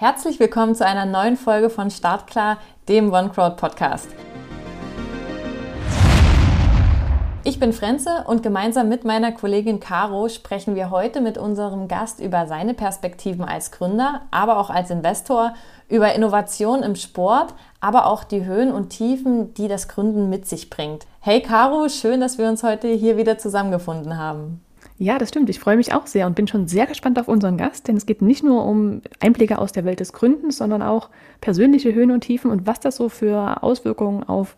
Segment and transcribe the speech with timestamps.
[0.00, 2.56] Herzlich willkommen zu einer neuen Folge von Startklar,
[2.88, 4.08] dem OneCrowd Podcast.
[7.44, 12.18] Ich bin Frenze und gemeinsam mit meiner Kollegin Caro sprechen wir heute mit unserem Gast
[12.18, 15.52] über seine Perspektiven als Gründer, aber auch als Investor,
[15.90, 20.70] über Innovation im Sport, aber auch die Höhen und Tiefen, die das Gründen mit sich
[20.70, 21.04] bringt.
[21.20, 24.64] Hey Caro, schön, dass wir uns heute hier wieder zusammengefunden haben.
[25.02, 25.48] Ja, das stimmt.
[25.48, 28.04] Ich freue mich auch sehr und bin schon sehr gespannt auf unseren Gast, denn es
[28.04, 31.08] geht nicht nur um Einblicke aus der Welt des Gründens, sondern auch
[31.40, 34.56] persönliche Höhen und Tiefen und was das so für Auswirkungen auf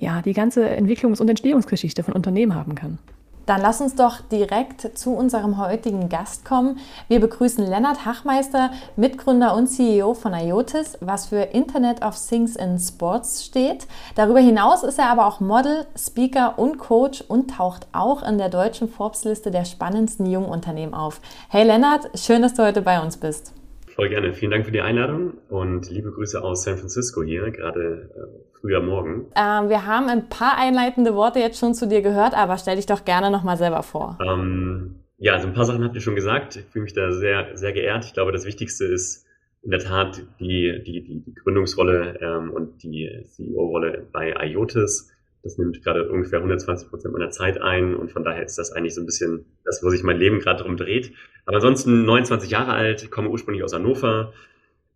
[0.00, 3.00] ja, die ganze Entwicklungs- und Entstehungsgeschichte von Unternehmen haben kann.
[3.46, 6.78] Dann lass uns doch direkt zu unserem heutigen Gast kommen.
[7.08, 12.78] Wir begrüßen Lennart Hachmeister, Mitgründer und CEO von IOTIS, was für Internet of Things in
[12.78, 13.86] Sports steht.
[14.14, 18.48] Darüber hinaus ist er aber auch Model, Speaker und Coach und taucht auch in der
[18.48, 21.20] deutschen Forbes-Liste der spannendsten Jungunternehmen auf.
[21.48, 23.52] Hey Lennart, schön, dass du heute bei uns bist.
[23.94, 24.32] Voll gerne.
[24.32, 28.80] Vielen Dank für die Einladung und liebe Grüße aus San Francisco hier, gerade äh, früher
[28.80, 29.26] Morgen.
[29.36, 32.86] Ähm, wir haben ein paar einleitende Worte jetzt schon zu dir gehört, aber stell dich
[32.86, 34.18] doch gerne nochmal selber vor.
[34.26, 36.56] Ähm, ja, also ein paar Sachen habt ihr schon gesagt.
[36.56, 38.04] Ich fühle mich da sehr, sehr geehrt.
[38.04, 39.26] Ich glaube, das Wichtigste ist
[39.62, 45.12] in der Tat die, die, die, die Gründungsrolle ähm, und die CEO-Rolle bei IOTIS.
[45.42, 48.94] Das nimmt gerade ungefähr 120 Prozent meiner Zeit ein und von daher ist das eigentlich
[48.94, 51.12] so ein bisschen das, wo sich mein Leben gerade drum dreht.
[51.46, 54.32] Aber ansonsten 29 Jahre alt, komme ursprünglich aus Hannover,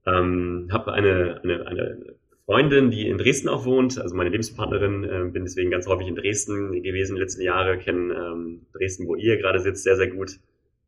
[0.06, 5.30] ähm, habe eine, eine, eine Freundin, die in Dresden auch wohnt, also meine Lebenspartnerin, äh,
[5.32, 9.36] bin deswegen ganz häufig in Dresden gewesen die letzten Jahre, kenne ähm, Dresden, wo ihr
[9.38, 10.38] gerade sitzt, sehr, sehr gut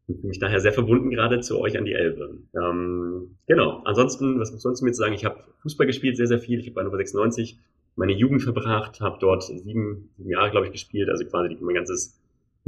[0.07, 2.39] und fühle mich daher sehr verbunden gerade zu euch an die Elbe.
[2.55, 5.15] Ähm, genau, ansonsten, was muss sonst mit sagen?
[5.15, 6.61] Ich habe Fußball gespielt, sehr, sehr viel.
[6.61, 7.59] Ich habe bei Hannover 96
[7.97, 12.18] meine Jugend verbracht, habe dort sieben, sieben Jahre, glaube ich, gespielt, also quasi mein ganzes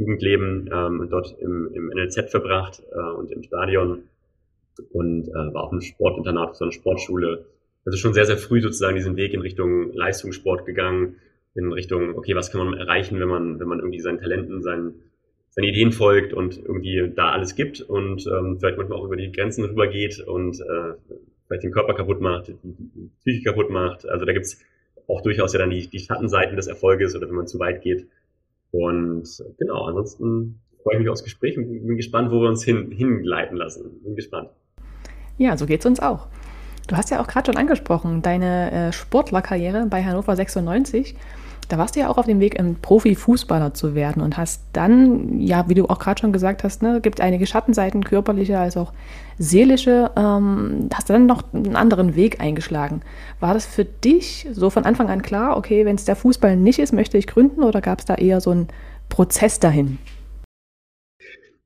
[0.00, 4.04] Jugendleben ähm, dort im, im NLZ verbracht äh, und im Stadion
[4.92, 7.44] und äh, war auf einem Sportinternat, auf so einer Sportschule.
[7.84, 11.16] Also schon sehr, sehr früh sozusagen diesen Weg in Richtung Leistungssport gegangen,
[11.54, 15.02] in Richtung, okay, was kann man erreichen, wenn man, wenn man irgendwie seinen Talenten, seinen,
[15.50, 19.32] seinen Ideen folgt und irgendwie da alles gibt und ähm, vielleicht manchmal auch über die
[19.32, 20.94] Grenzen rübergeht und äh,
[21.46, 24.08] vielleicht den Körper kaputt macht, die, die Psyche kaputt macht.
[24.08, 24.62] Also da gibt's
[25.08, 28.06] auch durchaus ja dann die, die Schattenseiten des Erfolges oder wenn man zu weit geht.
[28.72, 32.91] Und genau, ansonsten freue ich mich aufs Gespräch und bin gespannt, wo wir uns hin,
[32.91, 34.00] hingleiten lassen.
[34.03, 34.50] Bin gespannt.
[35.38, 36.28] Ja, so geht's uns auch.
[36.86, 41.14] Du hast ja auch gerade schon angesprochen, deine äh, Sportlerkarriere bei Hannover 96.
[41.70, 45.38] Da warst du ja auch auf dem Weg, ein Profifußballer zu werden und hast dann,
[45.38, 48.92] ja, wie du auch gerade schon gesagt hast, ne, gibt einige Schattenseiten, körperliche als auch
[49.38, 53.03] seelische, ähm, hast du dann noch einen anderen Weg eingeschlagen.
[53.38, 56.81] War das für dich so von Anfang an klar, okay, wenn es der Fußball nicht
[56.81, 58.66] ist, möchte ich gründen oder gab es da eher so einen
[59.08, 59.98] Prozess dahin?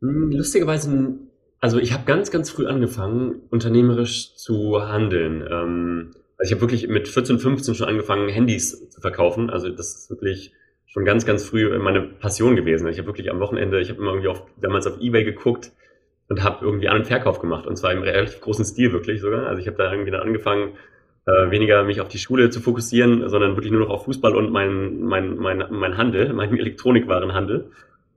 [0.03, 1.15] Hm, lustigerweise,
[1.60, 5.42] also ich habe ganz, ganz früh angefangen, unternehmerisch zu handeln.
[5.50, 9.50] Ähm, also ich habe wirklich mit 14, 15 schon angefangen, Handys zu verkaufen.
[9.50, 10.53] Also das ist wirklich
[10.87, 12.89] schon ganz, ganz früh meine Passion gewesen.
[12.89, 15.72] Ich habe wirklich am Wochenende, ich habe immer irgendwie auf, damals auf Ebay geguckt
[16.28, 17.67] und habe irgendwie An- und Verkauf gemacht.
[17.67, 19.47] Und zwar im relativ großen Stil wirklich sogar.
[19.47, 20.72] Also ich habe da irgendwie dann angefangen,
[21.27, 24.51] äh, weniger mich auf die Schule zu fokussieren, sondern wirklich nur noch auf Fußball und
[24.51, 27.71] mein, mein, mein, mein Handel, meinen Elektronikwarenhandel.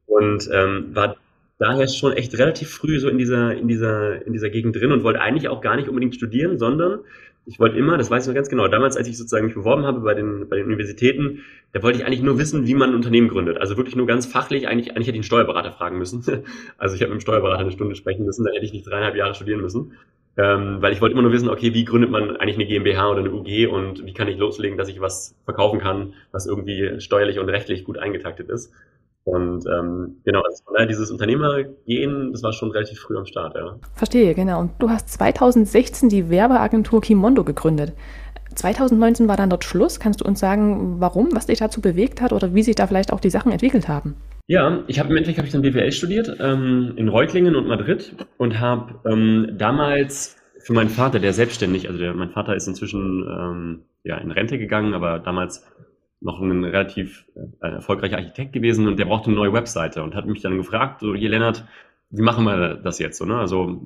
[0.06, 1.18] Und ähm, war
[1.60, 5.04] daher schon echt relativ früh so in dieser, in dieser, in dieser Gegend drin und
[5.04, 7.00] wollte eigentlich auch gar nicht unbedingt studieren, sondern
[7.48, 9.86] ich wollte immer, das weiß ich noch ganz genau, damals, als ich sozusagen mich beworben
[9.86, 12.96] habe bei den, bei den Universitäten, da wollte ich eigentlich nur wissen, wie man ein
[12.96, 13.58] Unternehmen gründet.
[13.58, 16.24] Also wirklich nur ganz fachlich, eigentlich, eigentlich hätte ich einen Steuerberater fragen müssen.
[16.78, 19.16] Also ich habe mit dem Steuerberater eine Stunde sprechen müssen, dann hätte ich nicht dreieinhalb
[19.16, 19.94] Jahre studieren müssen.
[20.36, 23.22] Ähm, weil ich wollte immer nur wissen, okay, wie gründet man eigentlich eine GmbH oder
[23.22, 27.40] eine UG und wie kann ich loslegen, dass ich was verkaufen kann, was irgendwie steuerlich
[27.40, 28.72] und rechtlich gut eingetaktet ist.
[29.28, 33.56] Und ähm, genau, also von daher dieses Unternehmergehen, das war schon relativ früh am Start,
[33.56, 33.78] ja.
[33.94, 34.62] Verstehe, genau.
[34.62, 37.94] Und du hast 2016 die Werbeagentur Kimondo gegründet.
[38.56, 40.00] 2019 war dann dort Schluss.
[40.00, 43.12] Kannst du uns sagen, warum, was dich dazu bewegt hat oder wie sich da vielleicht
[43.12, 44.16] auch die Sachen entwickelt haben?
[44.48, 48.16] Ja, ich habe im Endeffekt habe ich dann BWL studiert ähm, in Reutlingen und Madrid
[48.38, 53.28] und habe ähm, damals für meinen Vater, der selbstständig, also der, mein Vater ist inzwischen
[53.30, 55.66] ähm, ja in Rente gegangen, aber damals
[56.20, 57.26] noch ein relativ
[57.62, 61.02] äh, erfolgreicher Architekt gewesen und der brauchte eine neue Webseite und hat mich dann gefragt,
[61.02, 61.66] so hier Lennart,
[62.10, 63.38] wie machen wir das jetzt so, ne?
[63.38, 63.86] Also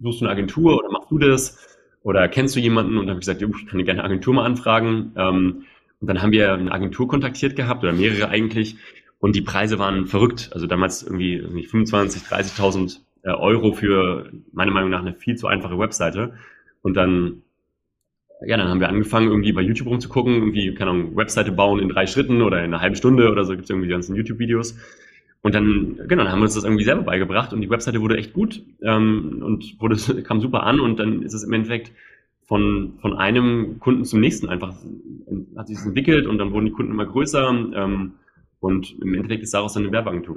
[0.00, 2.92] suchst du eine Agentur oder machst du das oder kennst du jemanden?
[2.92, 5.12] Und dann habe ich gesagt, ich kann dir gerne eine Agentur mal anfragen.
[5.16, 5.64] Ähm,
[6.00, 8.76] und dann haben wir eine Agentur kontaktiert gehabt oder mehrere eigentlich
[9.18, 10.50] und die Preise waren verrückt.
[10.52, 15.78] Also damals irgendwie 25, 30.000 äh, Euro für meiner Meinung nach eine viel zu einfache
[15.78, 16.34] Webseite.
[16.82, 17.42] Und dann
[18.46, 21.88] ja, dann haben wir angefangen, irgendwie bei YouTube rumzugucken, irgendwie, keine Ahnung, Webseite bauen in
[21.88, 24.76] drei Schritten oder in einer halben Stunde oder so, gibt es irgendwie die ganzen YouTube-Videos.
[25.42, 28.16] Und dann, genau, dann haben wir uns das irgendwie selber beigebracht und die Webseite wurde
[28.16, 31.92] echt gut ähm, und wurde, kam super an und dann ist es im Endeffekt
[32.44, 34.74] von, von einem Kunden zum nächsten einfach,
[35.56, 38.14] hat sich entwickelt und dann wurden die Kunden immer größer ähm,
[38.60, 40.36] und im Endeffekt ist daraus dann eine Werbeagentur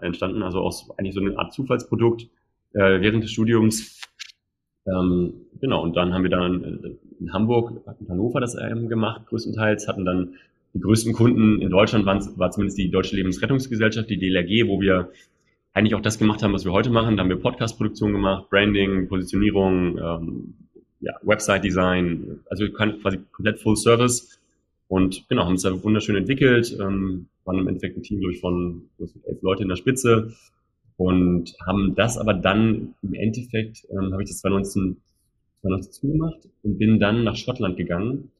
[0.00, 2.28] entstanden, also aus eigentlich so eine Art Zufallsprodukt
[2.72, 3.97] äh, während des Studiums.
[4.88, 9.88] Ähm, genau, und dann haben wir dann in Hamburg und Hannover das ähm, gemacht, größtenteils,
[9.88, 10.34] hatten dann
[10.74, 15.10] die größten Kunden in Deutschland waren, war zumindest die Deutsche Lebensrettungsgesellschaft, die DLRG, wo wir
[15.72, 17.16] eigentlich auch das gemacht haben, was wir heute machen.
[17.16, 20.54] Da haben wir Podcast-Produktion gemacht, Branding, Positionierung, ähm,
[21.00, 24.40] ja, Website-Design, also quasi komplett Full Service.
[24.88, 28.88] Und genau, haben es da wunderschön entwickelt, ähm, waren im Endeffekt ein Team durch von
[28.98, 30.34] elf Leute in der Spitze
[30.98, 34.96] und haben das aber dann im Endeffekt, ähm, habe ich das 2019,
[35.62, 38.32] 2019 zugemacht und bin dann nach Schottland gegangen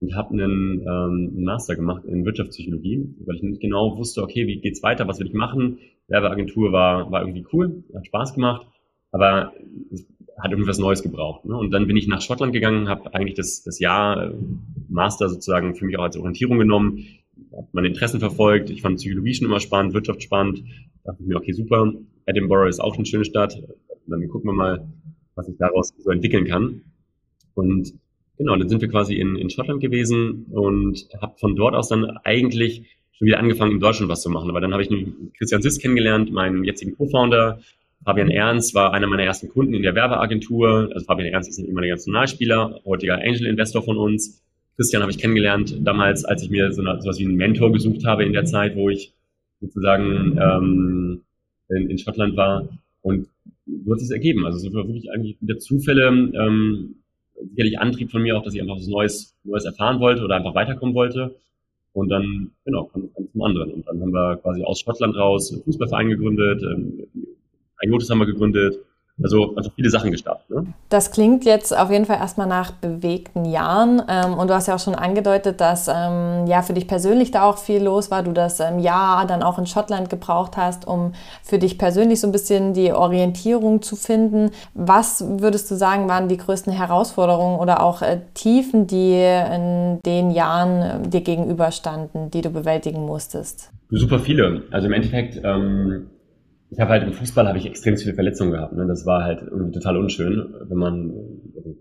[0.00, 4.60] und habe einen ähm, Master gemacht in Wirtschaftspsychologie, weil ich nicht genau wusste, okay, wie
[4.60, 5.78] geht's weiter, was will ich machen?
[6.08, 8.66] Werbeagentur war, war irgendwie cool, hat Spaß gemacht,
[9.12, 9.52] aber
[9.92, 10.04] es
[10.36, 11.44] hat irgendwas Neues gebraucht.
[11.44, 11.56] Ne?
[11.56, 14.34] Und dann bin ich nach Schottland gegangen, habe eigentlich das, das Jahr äh,
[14.88, 17.04] Master sozusagen für mich auch als Orientierung genommen,
[17.52, 18.68] habe meine Interessen verfolgt.
[18.70, 20.64] Ich fand Psychologie schon immer spannend, Wirtschaft spannend.
[21.04, 21.92] Da dachte ich mir, okay, super.
[22.26, 23.60] Edinburgh ist auch eine schöne Stadt.
[24.06, 24.88] Dann gucken wir mal,
[25.34, 26.82] was ich daraus so entwickeln kann.
[27.54, 27.94] Und
[28.40, 32.06] Genau, dann sind wir quasi in, in Schottland gewesen und habe von dort aus dann
[32.24, 34.48] eigentlich schon wieder angefangen, in Deutschland was zu machen.
[34.48, 34.88] Aber dann habe ich
[35.36, 37.60] Christian Siss kennengelernt, meinen jetzigen Co-Founder.
[38.02, 40.88] Fabian Ernst war einer meiner ersten Kunden in der Werbeagentur.
[40.94, 44.42] Also Fabian Ernst ist ein ehemaliger Nationalspieler, heutiger Angel-Investor von uns.
[44.76, 47.70] Christian habe ich kennengelernt damals, als ich mir so, eine, so was wie einen Mentor
[47.74, 49.12] gesucht habe in der Zeit, wo ich
[49.60, 51.20] sozusagen ähm,
[51.68, 52.68] in, in Schottland war.
[53.02, 53.28] Und
[53.66, 54.46] so hat sich ergeben.
[54.46, 56.96] Also es war wirklich eigentlich wieder Zufälle, ähm,
[57.50, 60.54] sicherlich Antrieb von mir auch, dass ich einfach was Neues, Neues erfahren wollte oder einfach
[60.54, 61.34] weiterkommen wollte.
[61.92, 63.72] Und dann, genau, kam eins zum anderen.
[63.72, 67.06] Und dann haben wir quasi aus Schottland raus einen Fußballverein gegründet, ähm,
[67.82, 68.78] ein Jotis haben wir gegründet,
[69.22, 70.48] also einfach viele Sachen gestartet.
[70.50, 70.66] Ne?
[70.88, 74.02] Das klingt jetzt auf jeden Fall erstmal nach bewegten Jahren.
[74.08, 77.44] Ähm, und du hast ja auch schon angedeutet, dass ähm, ja für dich persönlich da
[77.44, 78.22] auch viel los war.
[78.22, 81.12] Du das ähm, Jahr dann auch in Schottland gebraucht hast, um
[81.42, 84.50] für dich persönlich so ein bisschen die Orientierung zu finden.
[84.74, 90.30] Was würdest du sagen, waren die größten Herausforderungen oder auch äh, Tiefen, die in den
[90.30, 93.70] Jahren äh, dir gegenüberstanden, die du bewältigen musstest?
[93.90, 94.62] Super viele.
[94.70, 96.06] Also im Endeffekt ähm,
[96.70, 98.74] ich habe halt im Fußball habe ich extrem viele Verletzungen gehabt.
[98.74, 98.86] Ne?
[98.86, 101.12] Das war halt irgendwie total unschön, wenn man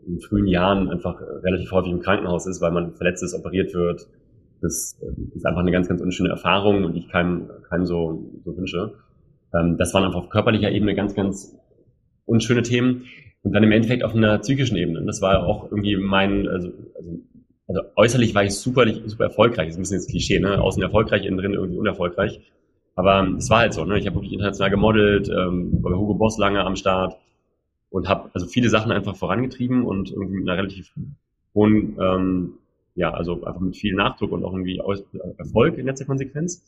[0.07, 4.07] in frühen Jahren einfach relativ häufig im Krankenhaus ist, weil man verletzt ist, operiert wird.
[4.61, 8.57] Das äh, ist einfach eine ganz, ganz unschöne Erfahrung und ich keinem, keinem so, so
[8.57, 8.95] wünsche.
[9.53, 11.55] Ähm, das waren einfach auf körperlicher Ebene ganz, ganz
[12.25, 13.05] unschöne Themen.
[13.41, 15.05] Und dann im Endeffekt auf einer psychischen Ebene.
[15.05, 17.19] Das war auch irgendwie mein, also, also,
[17.67, 19.67] also äußerlich war ich super, super erfolgreich.
[19.67, 20.59] Das ist ein bisschen das Klischee, ne?
[20.59, 22.41] Außen erfolgreich, innen drin irgendwie unerfolgreich.
[22.99, 23.97] Aber es war halt so, ne?
[23.97, 27.15] Ich habe wirklich international gemodelt, ähm, war bei Hugo Boss lange am Start
[27.89, 30.91] und habe also viele Sachen einfach vorangetrieben und irgendwie mit einer relativ
[31.55, 32.53] hohen, ähm,
[32.95, 34.81] ja, also einfach mit viel Nachdruck und auch irgendwie
[35.37, 36.67] Erfolg in letzter Konsequenz.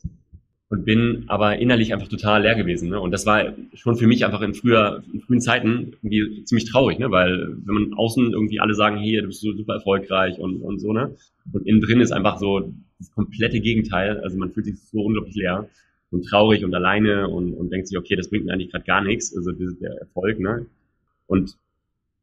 [0.70, 2.88] Und bin aber innerlich einfach total leer gewesen.
[2.88, 2.98] Ne?
[2.98, 6.98] Und das war schon für mich einfach in, früher, in frühen Zeiten irgendwie ziemlich traurig,
[6.98, 7.10] ne?
[7.10, 10.78] weil wenn man außen irgendwie alle sagen, hey, du bist so super erfolgreich und, und
[10.78, 11.14] so, ne?
[11.52, 14.20] Und innen drin ist einfach so das komplette Gegenteil.
[14.20, 15.68] Also man fühlt sich so unglaublich leer
[16.12, 19.02] und traurig und alleine und, und denkt sich, okay, das bringt mir eigentlich gerade gar
[19.02, 20.66] nichts, also der Erfolg, ne?
[21.26, 21.56] Und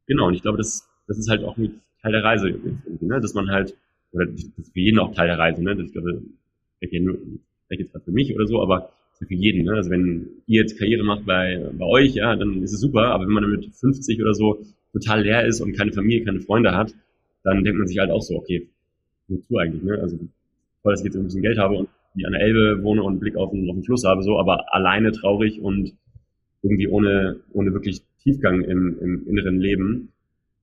[0.06, 2.54] genau, und ich glaube, das, das ist halt auch Teil der Reise,
[3.00, 3.20] ne?
[3.20, 3.76] dass man halt,
[4.12, 5.74] oder das ist für jeden auch Teil der Reise, ne?
[5.74, 6.22] Das, ich glaube,
[6.80, 7.18] ich nur,
[7.66, 9.72] vielleicht jetzt gerade für mich oder so, aber für jeden, ne?
[9.72, 13.26] Also wenn ihr jetzt Karriere macht bei, bei euch, ja, dann ist es super, aber
[13.26, 16.76] wenn man dann mit 50 oder so total leer ist und keine Familie, keine Freunde
[16.76, 16.94] hat,
[17.42, 18.68] dann denkt man sich halt auch so, okay,
[19.28, 19.98] wozu eigentlich, ne?
[20.00, 20.18] Also
[20.82, 23.36] dass ich jetzt ein bisschen Geld habe und die an der Elbe wohne und Blick
[23.36, 25.94] auf den, auf den Fluss habe, so, aber alleine traurig und
[26.62, 30.12] irgendwie ohne, ohne wirklich Tiefgang im, im inneren Leben,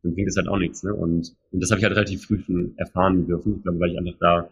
[0.04, 0.84] dann bringt es halt auch nichts.
[0.84, 0.94] Ne?
[0.94, 3.56] Und, und das habe ich halt relativ früh schon erfahren dürfen.
[3.58, 4.50] Ich glaube, weil ich einfach da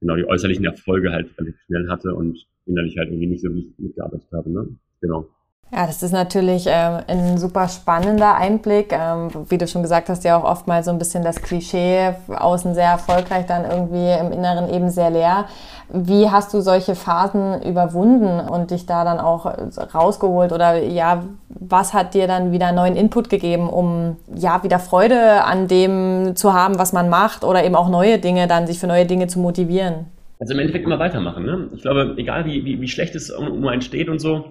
[0.00, 3.78] genau die äußerlichen Erfolge halt relativ schnell hatte und innerlich halt irgendwie nicht so wirklich
[3.78, 4.50] mitgearbeitet habe.
[4.50, 4.68] Ne?
[5.00, 5.28] Genau.
[5.72, 8.92] Ja, das ist natürlich ähm, ein super spannender Einblick.
[8.92, 12.74] Ähm, wie du schon gesagt hast, ja auch oftmals so ein bisschen das Klischee, außen
[12.74, 15.46] sehr erfolgreich, dann irgendwie im Inneren eben sehr leer.
[15.88, 19.52] Wie hast du solche Phasen überwunden und dich da dann auch
[19.94, 20.52] rausgeholt?
[20.52, 25.66] Oder ja, was hat dir dann wieder neuen Input gegeben, um ja wieder Freude an
[25.66, 29.06] dem zu haben, was man macht oder eben auch neue Dinge, dann sich für neue
[29.06, 30.06] Dinge zu motivieren?
[30.38, 31.44] Also im Endeffekt immer weitermachen.
[31.44, 31.68] Ne?
[31.74, 34.44] Ich glaube, egal wie, wie, wie schlecht es um einen steht und so,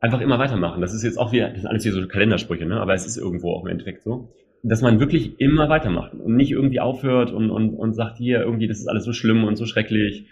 [0.00, 0.80] einfach immer weitermachen.
[0.80, 2.80] Das ist jetzt auch wieder, das sind alles hier so Kalendersprüche, ne?
[2.80, 6.50] aber es ist irgendwo auch im Endeffekt so, dass man wirklich immer weitermacht und nicht
[6.50, 9.66] irgendwie aufhört und, und, und sagt, hier, irgendwie, das ist alles so schlimm und so
[9.66, 10.26] schrecklich.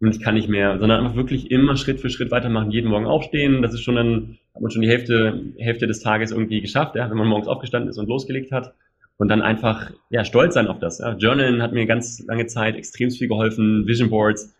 [0.00, 3.06] und ich kann nicht mehr, sondern einfach wirklich immer Schritt für Schritt weitermachen, jeden Morgen
[3.06, 3.62] aufstehen.
[3.62, 7.08] Das ist schon dann, hat man schon die Hälfte, Hälfte des Tages irgendwie geschafft, ja,
[7.10, 8.74] wenn man morgens aufgestanden ist und losgelegt hat.
[9.18, 10.98] Und dann einfach, ja, stolz sein auf das.
[10.98, 11.14] Ja.
[11.14, 14.56] Journalen hat mir ganz lange Zeit extrem viel geholfen, Vision Boards,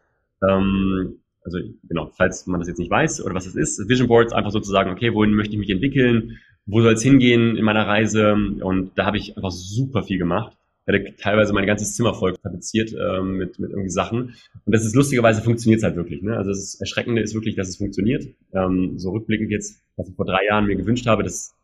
[0.47, 4.32] ähm, also genau, falls man das jetzt nicht weiß oder was es ist, Vision Boards
[4.32, 8.35] einfach sozusagen, okay, wohin möchte ich mich entwickeln, wo soll es hingehen in meiner Reise
[8.35, 10.56] und da habe ich einfach super viel gemacht
[10.92, 14.35] hatte teilweise mein ganzes Zimmer voll tapeziert ähm, mit, mit irgendwie Sachen.
[14.64, 16.23] Und das ist lustigerweise funktioniert es halt wirklich.
[16.23, 16.37] Ne?
[16.37, 18.26] Also das Erschreckende ist wirklich, dass es funktioniert.
[18.52, 21.54] Ähm, so rückblickend jetzt, was ich vor drei Jahren mir gewünscht habe, das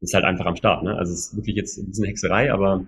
[0.00, 0.82] ist halt einfach am Start.
[0.84, 0.96] Ne?
[0.96, 2.86] Also es ist wirklich jetzt ein bisschen Hexerei, aber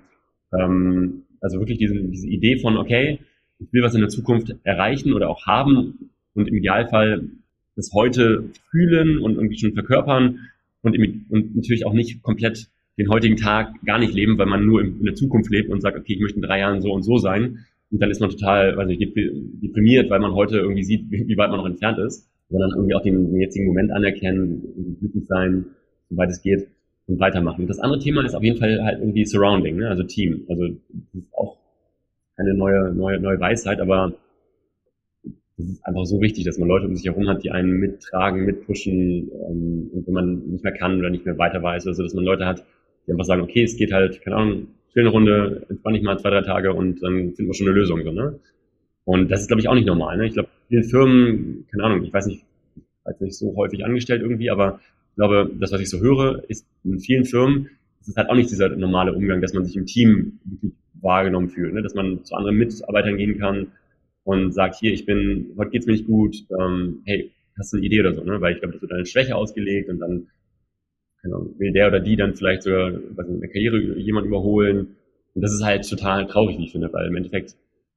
[0.52, 3.20] ähm, also wirklich diese, diese Idee von, okay,
[3.58, 7.28] ich will was in der Zukunft erreichen oder auch haben und im Idealfall
[7.76, 10.48] das heute fühlen und irgendwie schon verkörpern
[10.82, 12.68] und, im, und natürlich auch nicht komplett
[12.98, 15.96] den heutigen Tag gar nicht leben, weil man nur in, der Zukunft lebt und sagt,
[15.96, 17.66] okay, ich möchte in drei Jahren so und so sein.
[17.90, 21.50] Und dann ist man total, weiß nicht, deprimiert, weil man heute irgendwie sieht, wie weit
[21.50, 22.28] man noch entfernt ist.
[22.50, 25.66] Sondern irgendwie auch den jetzigen Moment anerkennen, glücklich sein,
[26.08, 26.66] soweit es geht
[27.06, 27.62] und weitermachen.
[27.62, 29.88] Und das andere Thema ist auf jeden Fall halt irgendwie Surrounding, ne?
[29.88, 30.44] also Team.
[30.48, 31.58] Also das ist auch
[32.36, 34.14] keine neue, neue, neue Weisheit, aber
[35.58, 38.44] es ist einfach so wichtig, dass man Leute um sich herum hat, die einen mittragen,
[38.44, 42.14] mitpushen ähm, und wenn man nicht mehr kann oder nicht mehr weiter weiß, also dass
[42.14, 42.64] man Leute hat,
[43.06, 46.30] die einfach sagen, okay, es geht halt, keine Ahnung, schöne Runde, entspann ich mal zwei,
[46.30, 48.02] drei Tage und dann finden wir schon eine Lösung.
[48.04, 48.38] So, ne?
[49.04, 50.16] Und das ist, glaube ich, auch nicht normal.
[50.16, 50.26] Ne?
[50.26, 52.44] Ich glaube, vielen Firmen, keine Ahnung, ich weiß nicht,
[52.76, 56.44] ich weiß nicht so häufig angestellt irgendwie, aber ich glaube, das, was ich so höre,
[56.48, 59.76] ist in vielen Firmen, es ist halt auch nicht dieser normale Umgang, dass man sich
[59.76, 61.82] im Team wirklich wahrgenommen fühlt, ne?
[61.82, 63.68] dass man zu anderen Mitarbeitern gehen kann
[64.24, 67.86] und sagt, hier, ich bin, heute geht's mir nicht gut, ähm, hey, hast du eine
[67.86, 68.40] Idee oder so, ne?
[68.40, 70.28] Weil ich glaube, das wird eine Schwäche ausgelegt und dann
[71.22, 74.96] genau, will der oder die dann vielleicht sogar was in der Karriere jemand überholen.
[75.34, 77.56] Und das ist halt total traurig, wie ich finde, weil im Endeffekt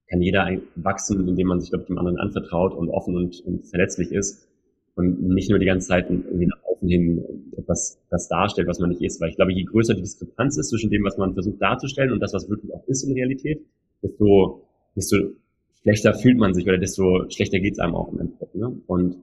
[0.09, 3.65] kann jeder wachsen, indem man sich, glaube ich, dem anderen anvertraut und offen und, und
[3.67, 4.49] verletzlich ist
[4.95, 7.23] und nicht nur die ganze Zeit irgendwie nach außen hin
[7.57, 9.21] etwas das darstellt, was man nicht ist.
[9.21, 12.19] Weil ich glaube, je größer die Diskrepanz ist zwischen dem, was man versucht darzustellen und
[12.19, 13.61] das, was wirklich auch ist in Realität,
[14.03, 15.17] desto, desto
[15.83, 18.55] schlechter fühlt man sich oder desto schlechter geht's einem auch im Endeffekt.
[18.55, 18.71] Ne?
[18.87, 19.17] Und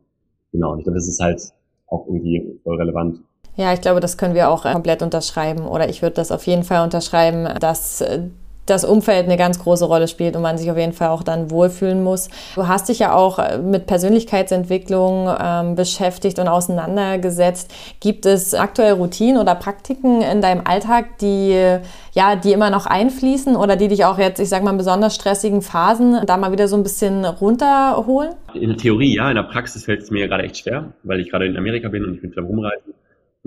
[0.53, 1.41] genau, ich glaube, das ist halt
[1.87, 3.21] auch irgendwie voll relevant.
[3.57, 6.63] Ja, ich glaube, das können wir auch komplett unterschreiben oder ich würde das auf jeden
[6.63, 8.29] Fall unterschreiben, dass äh,
[8.71, 11.51] das Umfeld eine ganz große Rolle spielt und man sich auf jeden Fall auch dann
[11.51, 12.29] wohlfühlen muss.
[12.55, 17.73] Du hast dich ja auch äh, mit Persönlichkeitsentwicklung ähm, beschäftigt und auseinandergesetzt.
[18.01, 21.79] Gibt es aktuell Routinen oder Praktiken in deinem Alltag, die
[22.13, 25.15] ja, die immer noch einfließen oder die dich auch jetzt, ich sag mal, in besonders
[25.15, 28.35] stressigen Phasen da mal wieder so ein bisschen runterholen?
[28.55, 31.31] In der Theorie ja, in der Praxis fällt es mir gerade echt schwer, weil ich
[31.31, 32.95] gerade in Amerika bin und ich bin viel rumreisen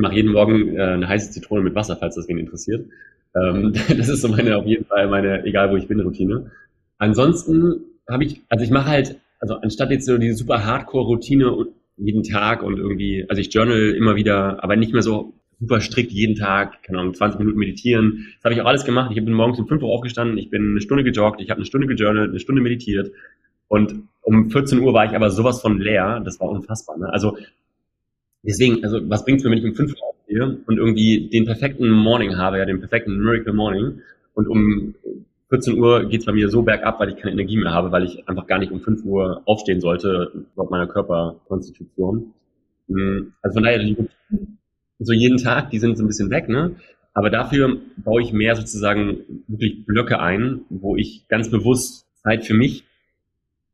[0.02, 2.88] mache jeden Morgen äh, eine heiße Zitrone mit Wasser, falls das wen interessiert.
[3.36, 6.52] Ähm, das ist so meine, auf jeden Fall meine, egal wo ich bin, Routine.
[6.98, 11.68] Ansonsten habe ich, also ich mache halt, also anstatt jetzt so diese super Hardcore-Routine
[11.98, 16.12] jeden Tag und irgendwie, also ich journal immer wieder, aber nicht mehr so super strikt
[16.12, 18.28] jeden Tag, keine Ahnung, 20 Minuten meditieren.
[18.38, 19.12] Das habe ich auch alles gemacht.
[19.16, 21.66] Ich bin morgens um 5 Uhr aufgestanden, ich bin eine Stunde gejoggt, ich habe eine
[21.66, 23.12] Stunde gejournalt, eine Stunde meditiert.
[23.68, 26.98] Und um 14 Uhr war ich aber sowas von leer, das war unfassbar.
[26.98, 27.12] Ne?
[27.12, 27.38] Also
[28.44, 31.90] Deswegen, also was bringt's mir, wenn ich um 5 Uhr aufstehe und irgendwie den perfekten
[31.90, 34.02] Morning habe, ja, den perfekten Miracle Morning
[34.34, 34.96] und um
[35.50, 38.28] 14 Uhr geht's bei mir so bergab, weil ich keine Energie mehr habe, weil ich
[38.28, 42.34] einfach gar nicht um 5 Uhr aufstehen sollte, laut meiner Körperkonstitution.
[42.88, 43.96] Hm, also von daher,
[45.00, 46.76] so jeden Tag, die sind so ein bisschen weg, ne?
[47.14, 52.54] Aber dafür baue ich mehr sozusagen wirklich Blöcke ein, wo ich ganz bewusst Zeit für
[52.54, 52.86] mich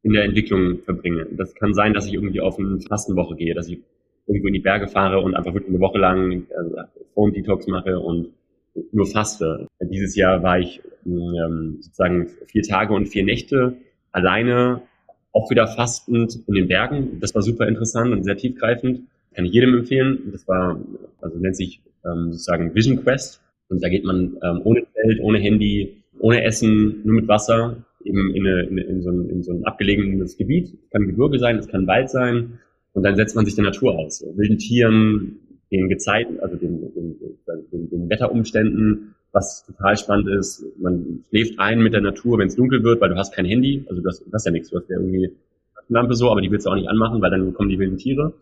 [0.01, 1.27] in der Entwicklung verbringe.
[1.31, 3.79] Das kann sein, dass ich irgendwie auf eine Fastenwoche gehe, dass ich
[4.27, 6.75] irgendwo in die Berge fahre und einfach wirklich eine Woche lang also
[7.13, 8.29] Phone Detox mache und
[8.91, 9.67] nur faste.
[9.81, 13.77] Dieses Jahr war ich ähm, sozusagen vier Tage und vier Nächte
[14.11, 14.81] alleine,
[15.31, 17.19] auch wieder fastend in den Bergen.
[17.19, 19.01] Das war super interessant und sehr tiefgreifend.
[19.33, 20.29] Kann ich jedem empfehlen.
[20.31, 20.79] Das war,
[21.21, 23.41] also nennt sich ähm, sozusagen Vision Quest.
[23.69, 28.33] Und da geht man ähm, ohne Zelt, ohne Handy, ohne Essen, nur mit Wasser, eben
[28.33, 30.73] in, eine, in, in, so ein, in so ein abgelegenes Gebiet.
[30.83, 32.59] Es kann Gebirge sein, es kann Wald sein.
[32.97, 34.25] Und dann setzt man sich der Natur aus.
[34.35, 35.37] Wilden Tieren,
[35.71, 37.15] den Gezeiten, also den, den,
[37.71, 40.65] den, den Wetterumständen, was total spannend ist.
[40.79, 43.85] Man schläft ein mit der Natur, wenn es dunkel wird, weil du hast kein Handy,
[43.87, 45.31] also du hast, du hast ja nichts, du hast ja irgendwie eine
[45.89, 48.33] Lampe so, aber die willst du auch nicht anmachen, weil dann kommen die wilden Tiere.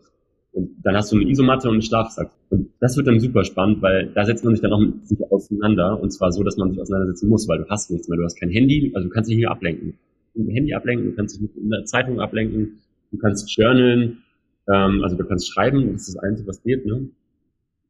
[0.52, 2.30] Und dann hast du eine Isomatte und einen Schlafsack.
[2.48, 5.18] Und das wird dann super spannend, weil da setzt man sich dann auch mit sich
[5.30, 6.00] auseinander.
[6.00, 8.16] Und zwar so, dass man sich auseinandersetzen muss, weil du hast nichts mehr.
[8.16, 9.98] Du hast kein Handy, also du kannst dich nicht mehr ablenken.
[10.32, 12.78] Du kannst Handy ablenken, du kannst dich mit einer Zeitung ablenken,
[13.12, 14.22] du kannst journalen,
[14.68, 16.86] ähm, also du kannst schreiben, das ist das Einzige, was geht.
[16.86, 17.08] Ne?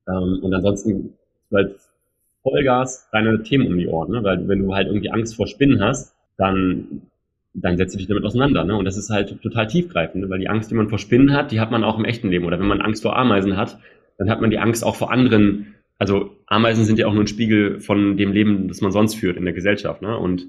[0.08, 1.14] Ähm, und ansonsten
[1.52, 1.76] halt
[2.42, 4.12] Vollgas deine Themen um die Ohren.
[4.12, 4.22] Ne?
[4.22, 7.02] Weil wenn du halt irgendwie Angst vor Spinnen hast, dann
[7.58, 8.64] dann setzt du dich damit auseinander.
[8.64, 8.76] Ne?
[8.76, 10.30] Und das ist halt total tiefgreifend, ne?
[10.30, 12.44] weil die Angst, die man vor Spinnen hat, die hat man auch im echten Leben.
[12.44, 13.78] Oder wenn man Angst vor Ameisen hat,
[14.18, 15.74] dann hat man die Angst auch vor anderen.
[15.98, 19.38] Also Ameisen sind ja auch nur ein Spiegel von dem Leben, das man sonst führt
[19.38, 20.02] in der Gesellschaft.
[20.02, 20.16] Ne?
[20.16, 20.48] Und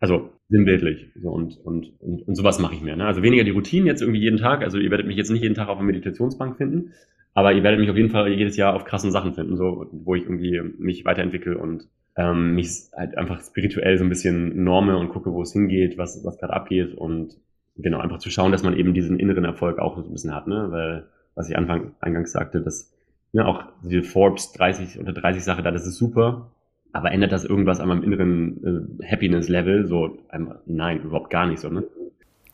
[0.00, 1.10] also sinnbildlich.
[1.20, 2.96] So, und, und, und, und sowas mache ich mehr.
[2.96, 3.06] Ne?
[3.06, 4.62] Also weniger die Routinen jetzt irgendwie jeden Tag.
[4.62, 6.92] Also ihr werdet mich jetzt nicht jeden Tag auf einer Meditationsbank finden,
[7.34, 10.14] aber ihr werdet mich auf jeden Fall jedes Jahr auf krassen Sachen finden, so wo
[10.14, 15.10] ich irgendwie mich weiterentwickle und ähm, mich halt einfach spirituell so ein bisschen norme und
[15.10, 17.36] gucke, wo es hingeht, was, was gerade abgeht und
[17.76, 20.48] genau, einfach zu schauen, dass man eben diesen inneren Erfolg auch so ein bisschen hat,
[20.48, 20.66] ne?
[20.70, 22.92] Weil, was ich Anfang, eingangs sagte, dass
[23.32, 26.50] ne, auch die Forbes 30 unter 30 Sache da, das ist super,
[26.92, 29.86] aber ändert das irgendwas an meinem inneren äh, Happiness-Level?
[29.86, 31.84] So, ähm, nein, überhaupt gar nicht so, ne?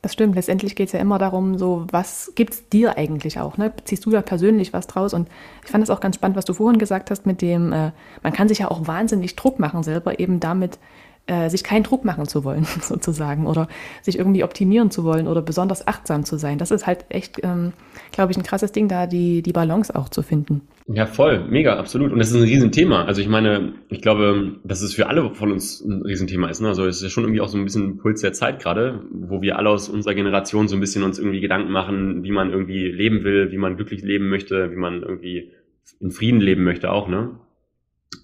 [0.04, 0.34] Das stimmt.
[0.34, 3.56] Letztendlich geht es ja immer darum, so was gibt es dir eigentlich auch?
[3.56, 3.72] Ne?
[3.84, 5.14] Ziehst du da persönlich was draus?
[5.14, 5.30] Und
[5.64, 7.90] ich fand es auch ganz spannend, was du vorhin gesagt hast, mit dem, äh,
[8.22, 10.78] man kann sich ja auch wahnsinnig Druck machen selber, eben damit
[11.26, 13.68] äh, sich keinen Druck machen zu wollen, sozusagen, oder
[14.02, 16.58] sich irgendwie optimieren zu wollen oder besonders achtsam zu sein.
[16.58, 17.72] Das ist halt echt, ähm,
[18.12, 20.62] glaube ich, ein krasses Ding, da die, die Balance auch zu finden.
[20.86, 22.12] Ja, voll, mega, absolut.
[22.12, 23.04] Und das ist ein Riesenthema.
[23.04, 26.60] Also ich meine, ich glaube, dass es für alle von uns ein Riesenthema ist.
[26.60, 26.68] Ne?
[26.68, 29.40] Also es ist ja schon irgendwie auch so ein bisschen Puls der Zeit gerade, wo
[29.40, 32.90] wir alle aus unserer Generation so ein bisschen uns irgendwie Gedanken machen, wie man irgendwie
[32.90, 35.52] leben will, wie man glücklich leben möchte, wie man irgendwie
[36.00, 37.30] in Frieden leben möchte auch, ne?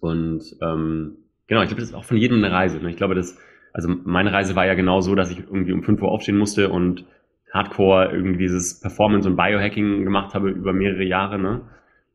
[0.00, 1.16] Und ähm,
[1.50, 2.78] Genau, ich glaube, das ist auch von jedem eine Reise.
[2.78, 2.90] Ne?
[2.90, 3.36] Ich glaube, das,
[3.72, 6.68] also meine Reise war ja genau so, dass ich irgendwie um 5 Uhr aufstehen musste
[6.68, 7.04] und
[7.52, 11.40] Hardcore irgendwie dieses Performance und Biohacking gemacht habe über mehrere Jahre.
[11.40, 11.62] Ne?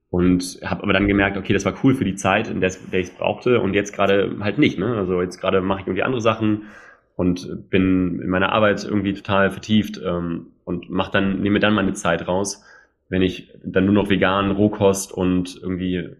[0.09, 3.01] Und habe aber dann gemerkt, okay, das war cool für die Zeit, in der, der
[3.01, 4.79] ich es brauchte und jetzt gerade halt nicht.
[4.79, 4.95] Ne?
[4.95, 6.67] Also jetzt gerade mache ich irgendwie andere Sachen
[7.17, 11.91] und bin in meiner Arbeit irgendwie total vertieft ähm, und mach dann, nehme dann meine
[11.91, 12.63] Zeit raus,
[13.09, 16.11] wenn ich dann nur noch vegan, Rohkost und irgendwie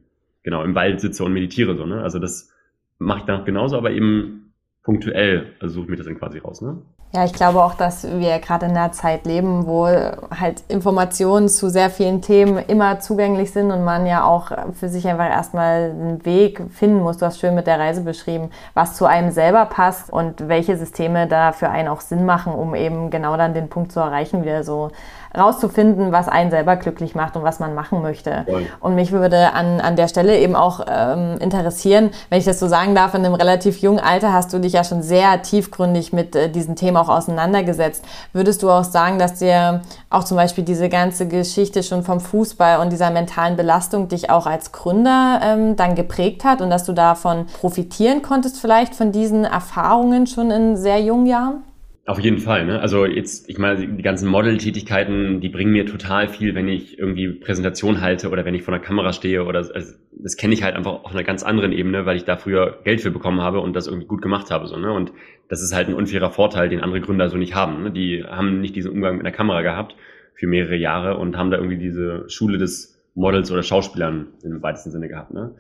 [0.43, 1.77] genau im Wald sitze und meditiere.
[1.77, 2.01] So, ne?
[2.01, 2.51] Also das
[2.97, 6.61] mache ich dann genauso, aber eben punktuell, also suche ich mir das dann quasi raus.
[6.61, 6.77] Ne?
[7.15, 11.69] Ja, ich glaube auch, dass wir gerade in einer Zeit leben, wo halt Informationen zu
[11.69, 16.25] sehr vielen Themen immer zugänglich sind und man ja auch für sich einfach erstmal einen
[16.25, 17.17] Weg finden muss.
[17.17, 21.25] Du hast schön mit der Reise beschrieben, was zu einem selber passt und welche Systeme
[21.25, 24.65] da für einen auch Sinn machen, um eben genau dann den Punkt zu erreichen, wieder
[24.65, 24.91] so
[25.37, 28.43] rauszufinden, was einen selber glücklich macht und was man machen möchte.
[28.47, 28.67] Voll.
[28.79, 32.67] Und mich würde an, an der Stelle eben auch ähm, interessieren, wenn ich das so
[32.67, 36.35] sagen darf, in einem relativ jungen Alter hast du dich ja schon sehr tiefgründig mit
[36.35, 38.03] äh, diesen Themen auch auseinandergesetzt.
[38.33, 42.79] Würdest du auch sagen, dass dir auch zum Beispiel diese ganze Geschichte schon vom Fußball
[42.79, 46.93] und dieser mentalen Belastung dich auch als Gründer ähm, dann geprägt hat und dass du
[46.93, 51.63] davon profitieren konntest, vielleicht von diesen Erfahrungen schon in sehr jungen Jahren?
[52.07, 52.79] Auf jeden Fall, ne?
[52.79, 57.29] Also jetzt, ich meine, die ganzen Model-Tätigkeiten, die bringen mir total viel, wenn ich irgendwie
[57.29, 60.75] Präsentation halte oder wenn ich vor der Kamera stehe oder also das kenne ich halt
[60.75, 63.75] einfach auf einer ganz anderen Ebene, weil ich da früher Geld für bekommen habe und
[63.75, 64.93] das irgendwie gut gemacht habe, so, ne?
[64.93, 65.13] Und
[65.49, 67.83] das ist halt ein unfairer Vorteil, den andere Gründer so nicht haben.
[67.83, 67.91] Ne?
[67.91, 69.95] Die haben nicht diesen Umgang mit der Kamera gehabt
[70.35, 74.91] für mehrere Jahre und haben da irgendwie diese Schule des Models oder Schauspielern im weitesten
[74.91, 75.55] Sinne gehabt, ne?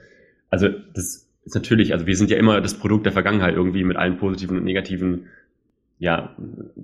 [0.51, 3.97] Also das ist natürlich, also wir sind ja immer das Produkt der Vergangenheit irgendwie mit
[3.97, 5.27] allen positiven und negativen
[5.97, 6.35] ja,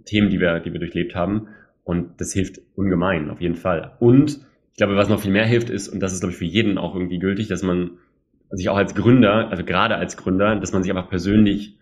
[0.05, 1.47] Themen, die wir, die wir durchlebt haben.
[1.83, 3.93] Und das hilft ungemein, auf jeden Fall.
[3.99, 4.39] Und
[4.71, 6.77] ich glaube, was noch viel mehr hilft, ist, und das ist, glaube ich, für jeden
[6.77, 7.91] auch irgendwie gültig, dass man
[8.51, 11.77] sich auch als Gründer, also gerade als Gründer, dass man sich einfach persönlich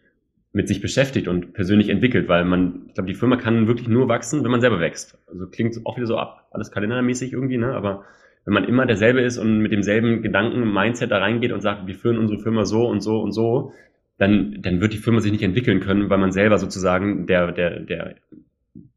[0.52, 4.08] mit sich beschäftigt und persönlich entwickelt, weil man, ich glaube, die Firma kann wirklich nur
[4.08, 5.18] wachsen, wenn man selber wächst.
[5.28, 7.74] Also klingt auch wieder so ab, alles kalendermäßig irgendwie, ne?
[7.74, 8.06] Aber
[8.46, 11.94] wenn man immer derselbe ist und mit demselben Gedanken, Mindset da reingeht und sagt, wir
[11.94, 13.74] führen unsere Firma so und so und so,
[14.20, 17.80] dann, dann wird die Firma sich nicht entwickeln können, weil man selber sozusagen der, der,
[17.80, 18.16] der,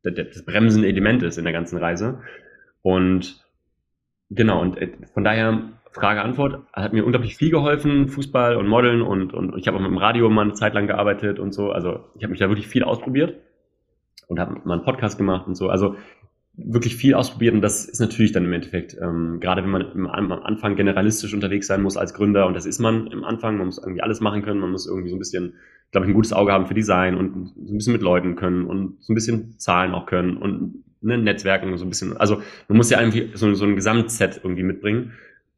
[0.04, 2.20] der, der das bremsende Element ist in der ganzen Reise.
[2.82, 3.42] Und
[4.30, 9.02] genau, und äh, von daher Frage, Antwort, hat mir unglaublich viel geholfen, Fußball und Modeln
[9.02, 11.70] und, und ich habe auch mit dem Radio mal eine Zeit lang gearbeitet und so.
[11.70, 13.36] Also ich habe mich da wirklich viel ausprobiert
[14.26, 15.68] und habe mal einen Podcast gemacht und so.
[15.68, 15.96] Also
[16.54, 20.32] wirklich viel ausprobiert und das ist natürlich dann im Endeffekt, ähm, gerade wenn man am
[20.32, 23.78] Anfang generalistisch unterwegs sein muss als Gründer und das ist man im Anfang, man muss
[23.78, 25.54] irgendwie alles machen können, man muss irgendwie so ein bisschen,
[25.92, 28.66] glaube ich, ein gutes Auge haben für Design und so ein bisschen mit Leuten können
[28.66, 32.76] und so ein bisschen Zahlen auch können und ne, Netzwerken so ein bisschen, also man
[32.76, 35.12] muss ja irgendwie so, so ein Gesamtset irgendwie mitbringen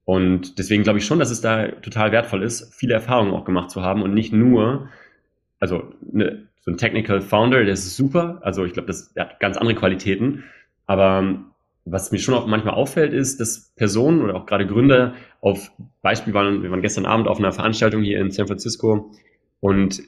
[0.04, 3.70] und deswegen glaube ich schon, dass es da total wertvoll ist, viele Erfahrungen auch gemacht
[3.70, 4.88] zu haben und nicht nur,
[5.58, 9.40] also ne, so ein Technical Founder, der ist super, also ich glaube, das der hat
[9.40, 10.44] ganz andere Qualitäten,
[10.86, 11.46] aber ähm,
[11.84, 15.70] was mir schon auch manchmal auffällt, ist, dass Personen oder auch gerade Gründer auf
[16.00, 19.12] Beispiel waren, wir waren gestern Abend auf einer Veranstaltung hier in San Francisco
[19.60, 20.02] und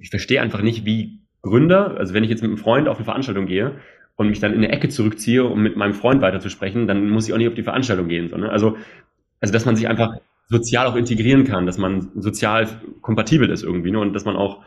[0.00, 3.04] ich verstehe einfach nicht, wie Gründer, also wenn ich jetzt mit einem Freund auf eine
[3.04, 3.76] Veranstaltung gehe
[4.16, 7.32] und mich dann in eine Ecke zurückziehe, um mit meinem Freund weiterzusprechen, dann muss ich
[7.32, 8.28] auch nicht auf die Veranstaltung gehen.
[8.28, 8.76] Sondern also,
[9.40, 10.16] also dass man sich einfach
[10.48, 12.68] sozial auch integrieren kann, dass man sozial
[13.00, 14.00] kompatibel ist irgendwie ne?
[14.00, 14.62] und dass man auch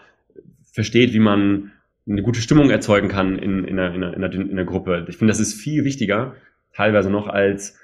[0.71, 1.71] versteht, wie man
[2.07, 5.05] eine gute Stimmung erzeugen kann in, in, einer, in, einer, in einer Gruppe.
[5.07, 6.35] Ich finde, das ist viel wichtiger,
[6.73, 7.79] teilweise noch, als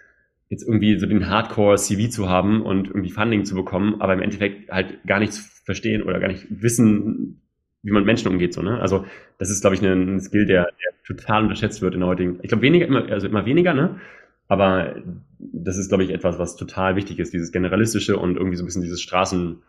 [0.49, 4.71] jetzt irgendwie so den Hardcore-CV zu haben und irgendwie Funding zu bekommen, aber im Endeffekt
[4.71, 7.41] halt gar nichts verstehen oder gar nicht wissen,
[7.83, 8.53] wie man mit Menschen umgeht.
[8.53, 8.79] So, ne?
[8.81, 9.05] Also
[9.37, 12.39] das ist, glaube ich, ein, ein Skill, der, der total unterschätzt wird in der heutigen.
[12.41, 13.99] Ich glaube, weniger, immer, also immer weniger, ne?
[14.47, 14.95] Aber
[15.37, 18.65] das ist, glaube ich, etwas, was total wichtig ist, dieses Generalistische und irgendwie so ein
[18.65, 19.61] bisschen dieses Straßen,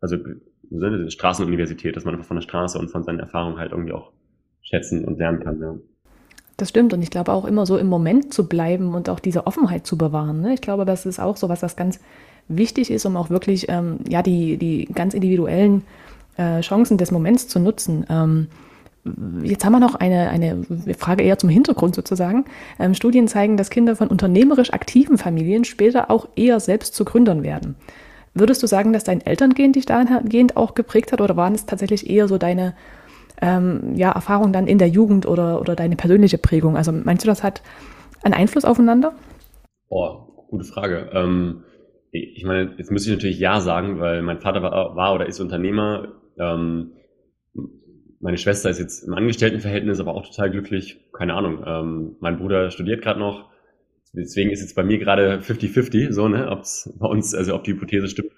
[0.00, 0.16] also
[0.70, 4.12] diese Straßenuniversität, dass man einfach von der Straße und von seinen Erfahrungen halt irgendwie auch
[4.62, 5.60] schätzen und lernen kann.
[5.60, 5.74] Ja.
[6.56, 9.46] Das stimmt und ich glaube auch immer so im Moment zu bleiben und auch diese
[9.46, 10.40] Offenheit zu bewahren.
[10.40, 10.54] Ne?
[10.54, 12.00] Ich glaube, das ist auch so was, was ganz
[12.48, 15.82] wichtig ist, um auch wirklich ähm, ja die, die ganz individuellen
[16.36, 18.06] äh, Chancen des Moments zu nutzen.
[18.10, 18.48] Ähm,
[19.42, 20.64] jetzt haben wir noch eine, eine
[20.98, 22.44] Frage eher zum Hintergrund sozusagen.
[22.78, 27.42] Ähm, Studien zeigen, dass Kinder von unternehmerisch aktiven Familien später auch eher selbst zu Gründern
[27.42, 27.76] werden.
[28.34, 32.08] Würdest du sagen, dass dein Elterngehen dich dahingehend auch geprägt hat oder waren es tatsächlich
[32.08, 32.74] eher so deine
[33.40, 36.76] ähm, ja, Erfahrung dann in der Jugend oder, oder deine persönliche Prägung?
[36.76, 37.62] Also meinst du, das hat
[38.22, 39.14] einen Einfluss aufeinander?
[39.88, 41.10] Oh, gute Frage.
[41.12, 41.64] Ähm,
[42.10, 45.40] ich meine, jetzt müsste ich natürlich Ja sagen, weil mein Vater war, war oder ist
[45.40, 46.08] Unternehmer.
[46.38, 46.92] Ähm,
[48.20, 51.00] meine Schwester ist jetzt im Angestelltenverhältnis, aber auch total glücklich.
[51.12, 51.62] Keine Ahnung.
[51.66, 53.50] Ähm, mein Bruder studiert gerade noch.
[54.12, 57.64] Deswegen ist jetzt bei mir gerade 50-50, so, ne, ob es bei uns, also ob
[57.64, 58.32] die Hypothese stimmt.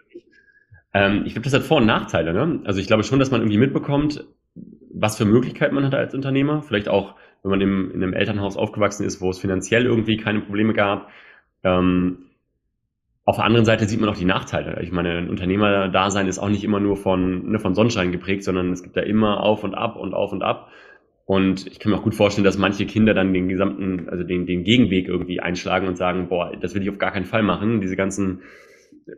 [0.92, 2.60] Ähm, ich glaube, das hat Vor- und Nachteile, ne?
[2.64, 4.24] Also ich glaube schon, dass man irgendwie mitbekommt,
[4.92, 6.62] was für Möglichkeiten man hat als Unternehmer.
[6.62, 10.40] Vielleicht auch, wenn man im, in einem Elternhaus aufgewachsen ist, wo es finanziell irgendwie keine
[10.40, 11.08] Probleme gab.
[11.62, 12.30] Ähm,
[13.24, 14.82] auf der anderen Seite sieht man auch die Nachteile.
[14.82, 18.72] Ich meine, ein Unternehmerdasein ist auch nicht immer nur von, ne, von Sonnenschein geprägt, sondern
[18.72, 20.68] es gibt da immer auf und ab und auf und ab.
[21.30, 24.46] Und ich kann mir auch gut vorstellen, dass manche Kinder dann den gesamten, also den,
[24.46, 27.80] den Gegenweg irgendwie einschlagen und sagen, boah, das will ich auf gar keinen Fall machen.
[27.80, 28.42] Diese ganzen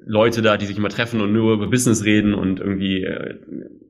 [0.05, 3.39] Leute da, die sich immer treffen und nur über Business reden und irgendwie, äh,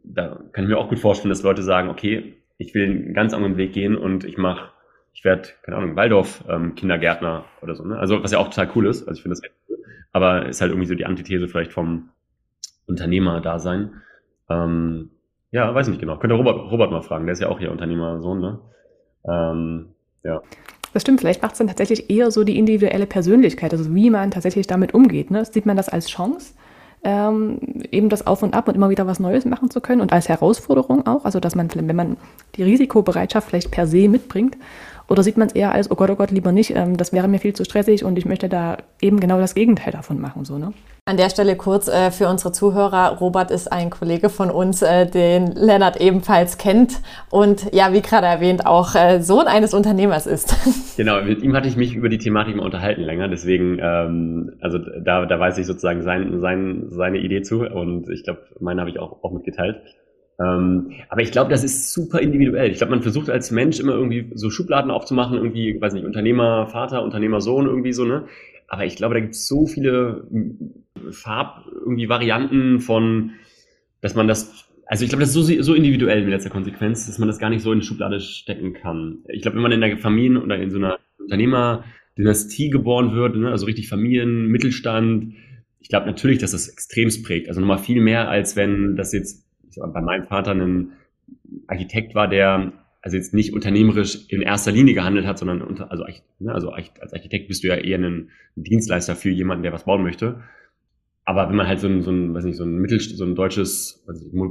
[0.04, 3.34] da kann ich mir auch gut vorstellen, dass Leute sagen, okay, ich will einen ganz
[3.34, 4.70] anderen Weg gehen und ich mache,
[5.14, 7.84] ich werde, keine Ahnung, Waldorf ähm, Kindergärtner oder so.
[7.84, 7.98] Ne?
[7.98, 9.08] Also was ja auch total cool ist.
[9.08, 9.78] Also ich finde das echt cool.
[10.12, 12.10] Aber ist halt irgendwie so die Antithese vielleicht vom
[12.86, 13.94] Unternehmer-Dasein.
[14.48, 15.10] Ähm,
[15.52, 16.16] ja, weiß nicht genau.
[16.16, 18.58] Könnt ihr Robert, Robert mal fragen, der ist ja auch hier Unternehmersohn, ne?
[19.28, 20.42] Ähm, ja.
[20.92, 24.30] Das stimmt, vielleicht macht es dann tatsächlich eher so die individuelle Persönlichkeit, also wie man
[24.30, 25.30] tatsächlich damit umgeht.
[25.30, 25.44] Ne?
[25.44, 26.54] Sieht man das als Chance,
[27.04, 27.58] ähm,
[27.90, 30.28] eben das Auf und Ab und immer wieder was Neues machen zu können und als
[30.28, 32.16] Herausforderung auch, also dass man, wenn man
[32.56, 34.56] die Risikobereitschaft vielleicht per se mitbringt,
[35.12, 37.28] oder sieht man es eher als, oh Gott, oh Gott, lieber nicht, ähm, das wäre
[37.28, 40.56] mir viel zu stressig und ich möchte da eben genau das Gegenteil davon machen, so,
[40.56, 40.72] ne?
[41.04, 43.18] An der Stelle kurz äh, für unsere Zuhörer.
[43.18, 48.26] Robert ist ein Kollege von uns, äh, den Lennart ebenfalls kennt und ja, wie gerade
[48.26, 50.56] erwähnt, auch äh, Sohn eines Unternehmers ist.
[50.94, 54.78] Genau, mit ihm hatte ich mich über die Thematik mal unterhalten länger, deswegen, ähm, also
[54.78, 58.90] da, da weiß ich sozusagen sein, sein, seine Idee zu und ich glaube, meine habe
[58.90, 59.80] ich auch, auch mitgeteilt.
[60.42, 62.70] Ähm, aber ich glaube, das ist super individuell.
[62.70, 66.66] Ich glaube, man versucht als Mensch immer irgendwie so Schubladen aufzumachen, irgendwie, weiß nicht, Unternehmer,
[66.66, 68.24] Vater, Unternehmer, Sohn, irgendwie so, ne?
[68.68, 70.26] Aber ich glaube, da gibt es so viele
[71.10, 73.32] Farb, irgendwie Varianten von,
[74.00, 77.18] dass man das, also ich glaube, das ist so, so individuell in letzter Konsequenz, dass
[77.18, 79.18] man das gar nicht so in die Schublade stecken kann.
[79.28, 83.50] Ich glaube, wenn man in der Familie oder in so einer Unternehmerdynastie geboren wird, ne,
[83.50, 85.34] also richtig Familien, Mittelstand,
[85.80, 87.48] ich glaube natürlich, dass das extremst prägt.
[87.48, 89.44] Also nochmal viel mehr, als wenn das jetzt
[89.76, 90.92] bei meinem Vater ein
[91.66, 96.04] Architekt war, der also jetzt nicht unternehmerisch in erster Linie gehandelt hat, sondern unter, also,
[96.38, 100.04] ne, also als Architekt bist du ja eher ein Dienstleister für jemanden, der was bauen
[100.04, 100.40] möchte.
[101.24, 103.34] Aber wenn man halt so ein, so ein, weiß nicht, so ein Mittel, so ein
[103.34, 104.04] deutsches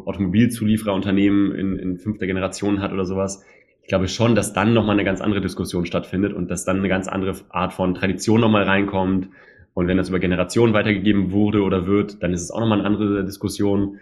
[0.06, 3.44] Automobilzuliefererunternehmen in, in fünfter Generation hat oder sowas,
[3.82, 6.90] ich glaube schon, dass dann nochmal eine ganz andere Diskussion stattfindet und dass dann eine
[6.90, 9.30] ganz andere Art von Tradition nochmal reinkommt.
[9.74, 12.88] Und wenn das über Generationen weitergegeben wurde oder wird, dann ist es auch nochmal eine
[12.88, 14.00] andere Diskussion.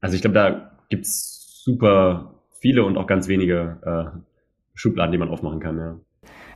[0.00, 4.18] Also ich glaube, da gibt's super viele und auch ganz wenige äh,
[4.74, 5.78] Schubladen, die man aufmachen kann.
[5.78, 5.96] Ja.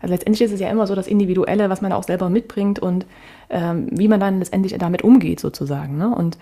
[0.01, 3.07] Also letztendlich ist es ja immer so das Individuelle, was man auch selber mitbringt und
[3.51, 5.97] ähm, wie man dann letztendlich damit umgeht sozusagen.
[5.97, 6.15] Ne?
[6.15, 6.39] Und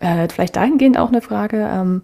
[0.00, 2.02] äh, vielleicht dahingehend auch eine Frage ähm,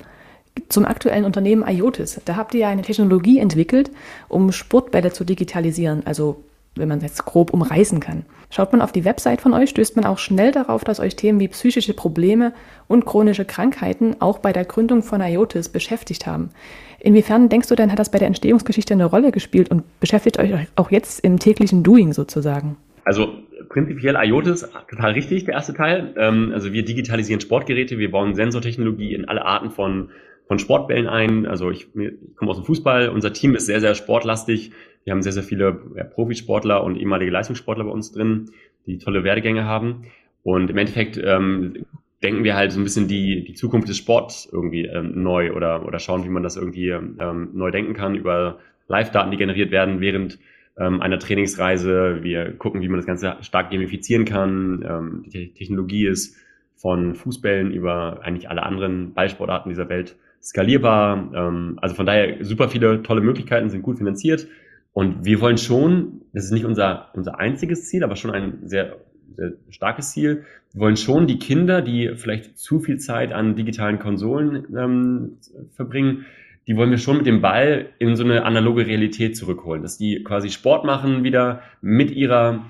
[0.68, 2.20] zum aktuellen Unternehmen IOTIS.
[2.24, 3.90] Da habt ihr ja eine Technologie entwickelt,
[4.28, 6.44] um Sportbälle zu digitalisieren, also
[6.80, 8.24] wenn man es jetzt grob umreißen kann.
[8.50, 11.38] Schaut man auf die Website von euch, stößt man auch schnell darauf, dass euch Themen
[11.38, 12.52] wie psychische Probleme
[12.88, 16.50] und chronische Krankheiten auch bei der Gründung von IOTIS beschäftigt haben.
[16.98, 20.52] Inwiefern denkst du denn, hat das bei der Entstehungsgeschichte eine Rolle gespielt und beschäftigt euch
[20.74, 22.76] auch jetzt im täglichen Doing sozusagen?
[23.04, 23.32] Also
[23.68, 26.12] prinzipiell IOTIS, total richtig, der erste Teil.
[26.16, 30.10] Ähm, also wir digitalisieren Sportgeräte, wir bauen Sensortechnologie in alle Arten von,
[30.46, 31.46] von Sportbällen ein.
[31.46, 34.72] Also ich, ich komme aus dem Fußball, unser Team ist sehr, sehr sportlastig.
[35.04, 38.50] Wir haben sehr, sehr viele Profisportler und ehemalige Leistungssportler bei uns drin,
[38.86, 40.04] die tolle Werdegänge haben.
[40.42, 41.86] Und im Endeffekt ähm,
[42.22, 45.86] denken wir halt so ein bisschen die, die Zukunft des Sports irgendwie ähm, neu oder,
[45.86, 48.58] oder schauen, wie man das irgendwie ähm, neu denken kann über
[48.88, 50.38] Live-Daten, die generiert werden während
[50.78, 52.18] ähm, einer Trainingsreise.
[52.22, 54.84] Wir gucken, wie man das Ganze stark gamifizieren kann.
[54.86, 56.36] Ähm, die Technologie ist
[56.76, 61.30] von Fußbällen über eigentlich alle anderen Ballsportarten dieser Welt skalierbar.
[61.34, 64.46] Ähm, also von daher super viele tolle Möglichkeiten, sind gut finanziert.
[64.92, 68.96] Und wir wollen schon, das ist nicht unser, unser einziges Ziel, aber schon ein sehr,
[69.36, 70.44] sehr starkes Ziel.
[70.72, 75.38] Wir wollen schon die Kinder, die vielleicht zu viel Zeit an digitalen Konsolen ähm,
[75.70, 76.26] verbringen,
[76.66, 80.22] die wollen wir schon mit dem Ball in so eine analoge Realität zurückholen, dass die
[80.22, 82.64] quasi Sport machen wieder mit ihrer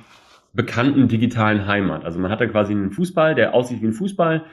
[0.52, 2.04] bekannten digitalen Heimat.
[2.04, 4.44] Also man hat da quasi einen Fußball, der aussieht wie ein Fußball.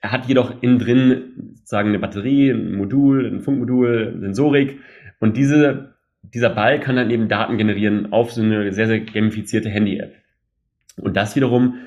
[0.00, 4.78] Er hat jedoch innen drin sozusagen eine Batterie, ein Modul, ein Funkmodul, Sensorik.
[5.18, 9.68] Und diese, dieser Ball kann dann eben Daten generieren auf so eine sehr, sehr gamifizierte
[9.68, 10.14] Handy-App.
[10.96, 11.78] Und das wiederum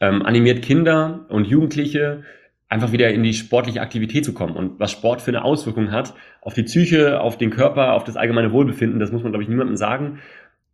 [0.00, 2.22] ähm, animiert Kinder und Jugendliche
[2.68, 4.54] einfach wieder in die sportliche Aktivität zu kommen.
[4.54, 8.16] Und was Sport für eine Auswirkung hat auf die Psyche, auf den Körper, auf das
[8.16, 10.20] allgemeine Wohlbefinden, das muss man, glaube ich, niemandem sagen.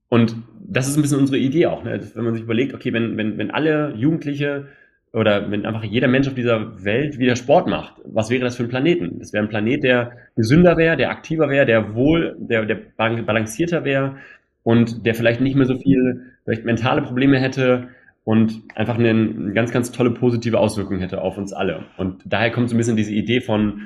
[0.08, 2.00] Und das ist ein bisschen unsere Idee auch, ne?
[2.14, 4.68] wenn man sich überlegt, okay, wenn, wenn, wenn alle Jugendliche
[5.16, 8.62] oder wenn einfach jeder Mensch auf dieser Welt wieder Sport macht, was wäre das für
[8.62, 9.18] ein Planeten?
[9.18, 13.84] Das wäre ein Planet, der gesünder wäre, der aktiver wäre, der wohl, der, der balancierter
[13.84, 14.16] wäre
[14.62, 17.88] und der vielleicht nicht mehr so viel vielleicht mentale Probleme hätte,
[18.26, 21.84] und einfach eine, ganz, ganz tolle positive Auswirkung hätte auf uns alle.
[21.96, 23.82] Und daher kommt so ein bisschen diese Idee von,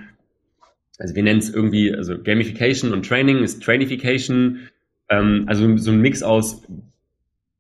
[0.99, 4.61] also wir nennen es irgendwie, also Gamification und Training ist Trainification,
[5.11, 6.67] ähm, also so ein Mix aus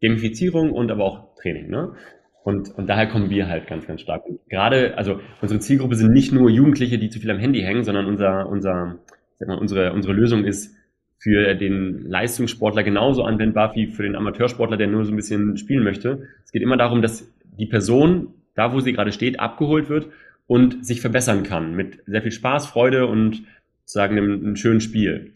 [0.00, 1.68] Gamifizierung und aber auch Training.
[1.68, 1.92] Ne?
[2.42, 4.24] Und, und daher kommen wir halt ganz, ganz stark.
[4.26, 7.84] Und gerade, also unsere Zielgruppe sind nicht nur Jugendliche, die zu viel am Handy hängen,
[7.84, 8.98] sondern unser, unser,
[9.38, 10.74] sag mal, unsere, unsere Lösung ist
[11.18, 15.84] für den Leistungssportler genauso anwendbar wie für den Amateursportler, der nur so ein bisschen spielen
[15.84, 16.28] möchte.
[16.44, 20.08] Es geht immer darum, dass die Person, da wo sie gerade steht, abgeholt wird
[20.46, 23.42] und sich verbessern kann mit sehr viel Spaß, Freude und
[23.84, 25.34] sozusagen einem, einem schönen Spiel.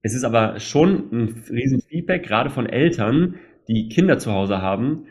[0.00, 3.34] Es ist aber schon ein riesen Feedback, gerade von Eltern,
[3.68, 5.06] die Kinder zu Hause haben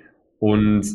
[0.46, 0.86] und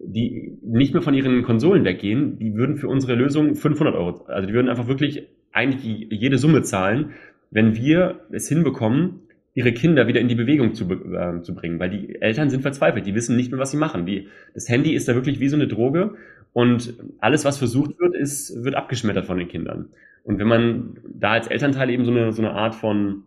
[0.00, 4.46] die nicht mehr von ihren Konsolen weggehen, die würden für unsere Lösung 500 Euro, also
[4.46, 7.10] die würden einfach wirklich eigentlich jede Summe zahlen,
[7.50, 9.20] wenn wir es hinbekommen,
[9.52, 13.04] ihre Kinder wieder in die Bewegung zu, äh, zu bringen, weil die Eltern sind verzweifelt,
[13.04, 14.06] die wissen nicht mehr, was sie machen.
[14.06, 16.14] Die, das Handy ist da wirklich wie so eine Droge
[16.54, 19.90] und alles, was versucht wird, ist, wird abgeschmettert von den Kindern.
[20.22, 23.24] Und wenn man da als Elternteil eben so eine, so eine Art von,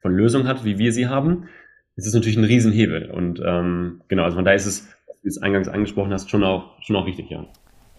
[0.00, 1.44] von Lösung hat, wie wir sie haben,
[1.96, 3.10] ist es natürlich ein Riesenhebel.
[3.10, 4.88] Und ähm, genau, also von daher ist es,
[5.22, 7.46] wie du es eingangs angesprochen hast, schon auch, schon auch wichtig, ja.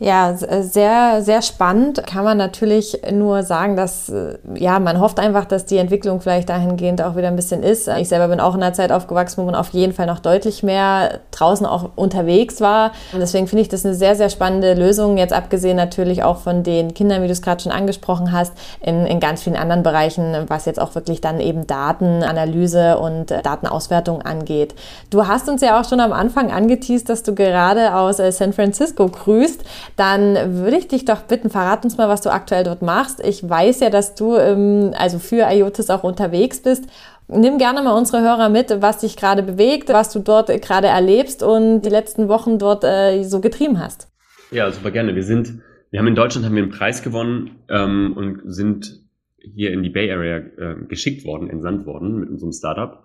[0.03, 2.07] Ja, äh, sehr, sehr spannend.
[2.07, 6.49] Kann man natürlich nur sagen, dass, äh, ja, man hofft einfach, dass die Entwicklung vielleicht
[6.49, 7.87] dahingehend auch wieder ein bisschen ist.
[7.87, 10.63] Ich selber bin auch in einer Zeit aufgewachsen, wo man auf jeden Fall noch deutlich
[10.63, 12.93] mehr draußen auch unterwegs war.
[13.13, 15.17] Und deswegen finde ich das eine sehr, sehr spannende Lösung.
[15.17, 19.05] Jetzt abgesehen natürlich auch von den Kindern, wie du es gerade schon angesprochen hast, in,
[19.05, 24.23] in ganz vielen anderen Bereichen, was jetzt auch wirklich dann eben Datenanalyse und äh, Datenauswertung
[24.23, 24.73] angeht.
[25.11, 29.07] Du hast uns ja auch schon am Anfang angeteased, dass du gerade aus San Francisco
[29.07, 29.63] grüßt
[29.95, 33.23] dann würde ich dich doch bitten, verrat uns mal, was du aktuell dort machst.
[33.25, 36.85] Ich weiß ja, dass du ähm, also für IOTIS auch unterwegs bist.
[37.27, 41.43] Nimm gerne mal unsere Hörer mit, was dich gerade bewegt, was du dort gerade erlebst
[41.43, 44.09] und die letzten Wochen dort äh, so getrieben hast.
[44.51, 45.15] Ja, super gerne.
[45.15, 49.01] Wir sind, wir haben in Deutschland haben wir einen Preis gewonnen ähm, und sind
[49.39, 53.03] hier in die Bay Area äh, geschickt worden, entsandt worden mit unserem Startup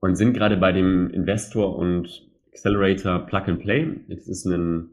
[0.00, 4.00] und sind gerade bei dem Investor und Accelerator Plug and Play.
[4.08, 4.90] Das ist ein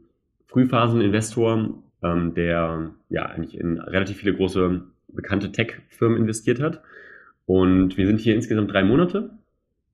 [0.48, 6.82] Frühphaseninvestor, ähm, der ja eigentlich in relativ viele große bekannte Tech-Firmen investiert hat.
[7.46, 9.30] Und wir sind hier insgesamt drei Monate.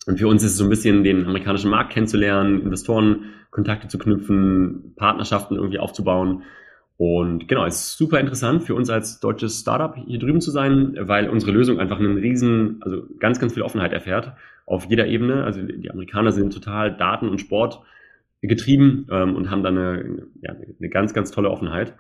[0.07, 3.99] Und für uns ist es so ein bisschen den amerikanischen Markt kennenzulernen, Investoren Kontakte zu
[3.99, 6.43] knüpfen, Partnerschaften irgendwie aufzubauen.
[6.97, 10.97] Und genau, es ist super interessant für uns als deutsches Startup hier drüben zu sein,
[10.99, 14.33] weil unsere Lösung einfach einen riesen, also ganz, ganz viel Offenheit erfährt
[14.67, 15.45] auf jeder Ebene.
[15.45, 17.83] Also die Amerikaner sind total Daten- und Sport
[18.49, 21.95] getrieben ähm, und haben dann eine, ja, eine ganz, ganz tolle Offenheit.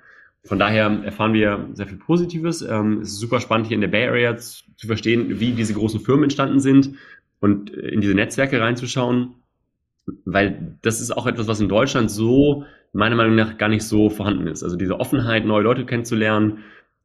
[0.44, 2.62] Von daher erfahren wir sehr viel Positives.
[2.62, 5.74] Ähm, es ist super spannend, hier in der Bay Area zu, zu verstehen, wie diese
[5.74, 6.96] großen Firmen entstanden sind
[7.40, 9.34] und in diese Netzwerke reinzuschauen,
[10.24, 14.10] weil das ist auch etwas, was in Deutschland so meiner Meinung nach gar nicht so
[14.10, 14.64] vorhanden ist.
[14.64, 16.58] Also diese Offenheit, neue Leute kennenzulernen,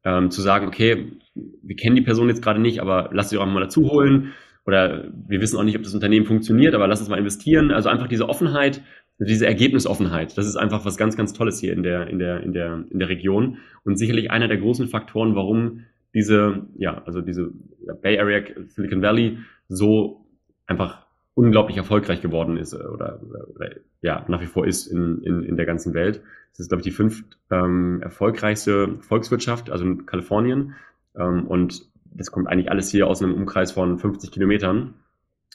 [0.04, 3.46] ähm, zu sagen, okay, wir kennen die Person jetzt gerade nicht, aber lass sie auch
[3.46, 4.32] mal dazu holen.
[4.66, 7.70] Oder wir wissen auch nicht, ob das Unternehmen funktioniert, aber lass uns mal investieren.
[7.70, 8.82] Also einfach diese Offenheit
[9.18, 12.52] diese Ergebnisoffenheit, das ist einfach was ganz, ganz Tolles hier in der, in der, in
[12.52, 17.52] der, in der Region und sicherlich einer der großen Faktoren, warum diese, ja, also diese
[18.00, 20.24] Bay Area, Silicon Valley so
[20.66, 23.20] einfach unglaublich erfolgreich geworden ist äh, oder,
[23.54, 23.70] oder,
[24.02, 26.22] ja, nach wie vor ist in, in, in der ganzen Welt.
[26.50, 30.74] Das ist, glaube ich, die fünft ähm, erfolgreichste Volkswirtschaft, also in Kalifornien.
[31.16, 34.94] Ähm, und das kommt eigentlich alles hier aus einem Umkreis von 50 Kilometern.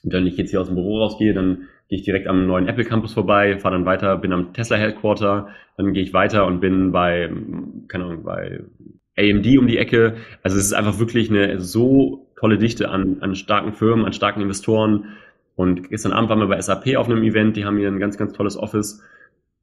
[0.04, 2.68] Und wenn ich jetzt hier aus dem Büro rausgehe, dann gehe ich direkt am neuen
[2.68, 6.60] Apple Campus vorbei, fahre dann weiter, bin am Tesla Headquarter, dann gehe ich weiter und
[6.60, 7.32] bin bei,
[7.88, 8.62] keine Ahnung, bei
[9.16, 10.16] AMD um die Ecke.
[10.42, 14.42] Also es ist einfach wirklich eine so tolle Dichte an, an starken Firmen, an starken
[14.42, 15.10] Investoren.
[15.56, 18.18] Und gestern Abend waren wir bei SAP auf einem Event, die haben hier ein ganz,
[18.18, 19.04] ganz tolles Office.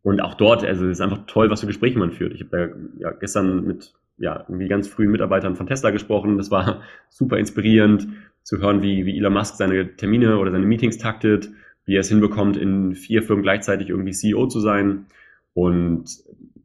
[0.02, 2.32] Und auch dort, also es ist einfach toll, was für Gespräche man führt.
[2.34, 2.50] Ich habe
[2.96, 6.36] da ja, gestern mit ja, irgendwie ganz frühen Mitarbeitern von Tesla gesprochen.
[6.36, 8.06] Das war super inspirierend
[8.44, 11.50] zu hören, wie, wie Elon Musk seine Termine oder seine Meetings taktet,
[11.86, 15.06] wie er es hinbekommt, in vier Firmen gleichzeitig irgendwie CEO zu sein.
[15.54, 16.04] Und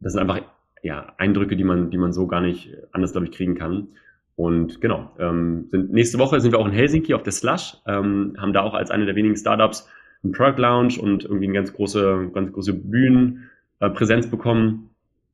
[0.00, 0.42] das sind einfach
[0.82, 3.88] ja, Eindrücke, die man, die man so gar nicht anders, glaube ich, kriegen kann.
[4.36, 8.36] Und genau, ähm, sind, nächste Woche sind wir auch in Helsinki auf der Slush, ähm,
[8.38, 9.88] haben da auch als eine der wenigen Startups
[10.22, 14.90] einen Product Lounge und irgendwie eine ganz große, ganz große Bühnenpräsenz äh, bekommen,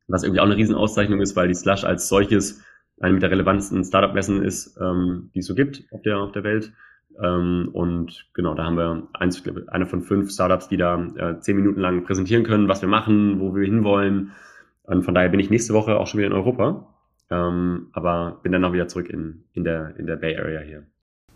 [0.07, 2.63] was irgendwie auch eine Riesenauszeichnung ist, weil die Slush als solches
[3.01, 6.73] eine der relevantesten Startup-Messen ist, ähm, die es so gibt auf der, auf der Welt.
[7.21, 11.57] Ähm, und genau, da haben wir eins, eine von fünf Startups, die da äh, zehn
[11.57, 14.33] Minuten lang präsentieren können, was wir machen, wo wir hinwollen.
[14.85, 16.87] Und von daher bin ich nächste Woche auch schon wieder in Europa.
[17.31, 20.85] Ähm, aber bin dann auch wieder zurück in, in, der, in der Bay Area hier.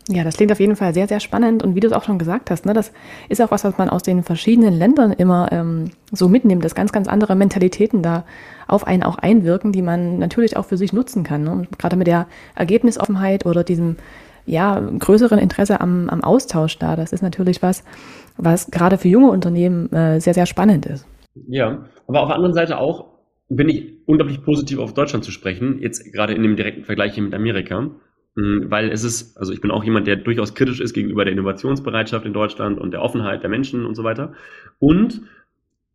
[0.09, 1.63] Ja, das klingt auf jeden Fall sehr, sehr spannend.
[1.63, 2.93] Und wie du es auch schon gesagt hast, ne, das
[3.27, 6.93] ist auch was, was man aus den verschiedenen Ländern immer ähm, so mitnimmt, dass ganz,
[6.93, 8.25] ganz andere Mentalitäten da
[8.67, 11.43] auf einen auch einwirken, die man natürlich auch für sich nutzen kann.
[11.43, 11.51] Ne?
[11.51, 13.97] Und gerade mit der Ergebnisoffenheit oder diesem
[14.47, 17.83] ja, größeren Interesse am, am Austausch da, das ist natürlich was,
[18.37, 21.05] was gerade für junge Unternehmen äh, sehr, sehr spannend ist.
[21.47, 23.05] Ja, aber auf der anderen Seite auch
[23.49, 27.23] bin ich unglaublich positiv auf Deutschland zu sprechen, jetzt gerade in dem direkten Vergleich hier
[27.23, 27.91] mit Amerika.
[28.35, 31.33] Mm, weil es ist, also ich bin auch jemand, der durchaus kritisch ist gegenüber der
[31.33, 34.33] Innovationsbereitschaft in Deutschland und der Offenheit der Menschen und so weiter.
[34.79, 35.21] Und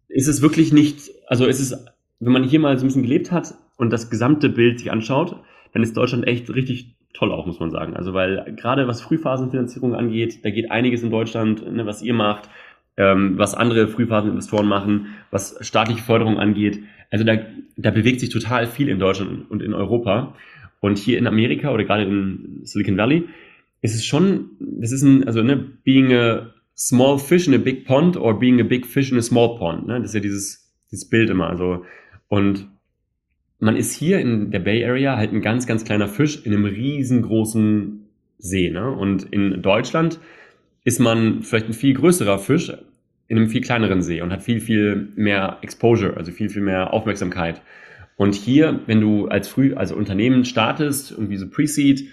[0.08, 1.86] ist es wirklich nicht, also ist es,
[2.20, 5.36] wenn man hier mal so ein bisschen gelebt hat und das gesamte Bild sich anschaut,
[5.72, 7.94] dann ist Deutschland echt richtig toll auch, muss man sagen.
[7.94, 12.48] Also weil gerade was Frühphasenfinanzierung angeht, da geht einiges in Deutschland, ne, was ihr macht,
[12.96, 16.80] ähm, was andere Frühphaseninvestoren machen, was staatliche Förderung angeht.
[17.10, 17.38] Also da,
[17.76, 20.34] da bewegt sich total viel in Deutschland und in Europa.
[20.80, 23.28] Und hier in Amerika oder gerade in Silicon Valley
[23.82, 27.84] ist es schon, das ist ein, also ne, being a small fish in a big
[27.86, 29.86] pond or being a big fish in a small pond.
[29.86, 30.00] Ne?
[30.00, 31.48] Das ist ja dieses, dieses Bild immer.
[31.48, 31.84] Also,
[32.28, 32.68] und
[33.62, 36.64] man ist hier in der Bay Area halt ein ganz, ganz kleiner Fisch in einem
[36.64, 38.70] riesengroßen See.
[38.70, 38.90] Ne?
[38.90, 40.18] Und in Deutschland
[40.82, 42.72] ist man vielleicht ein viel größerer Fisch
[43.28, 46.92] in einem viel kleineren See und hat viel, viel mehr Exposure, also viel, viel mehr
[46.92, 47.62] Aufmerksamkeit.
[48.16, 52.08] Und hier, wenn du als früh, also Unternehmen startest, irgendwie so Pre-Seed,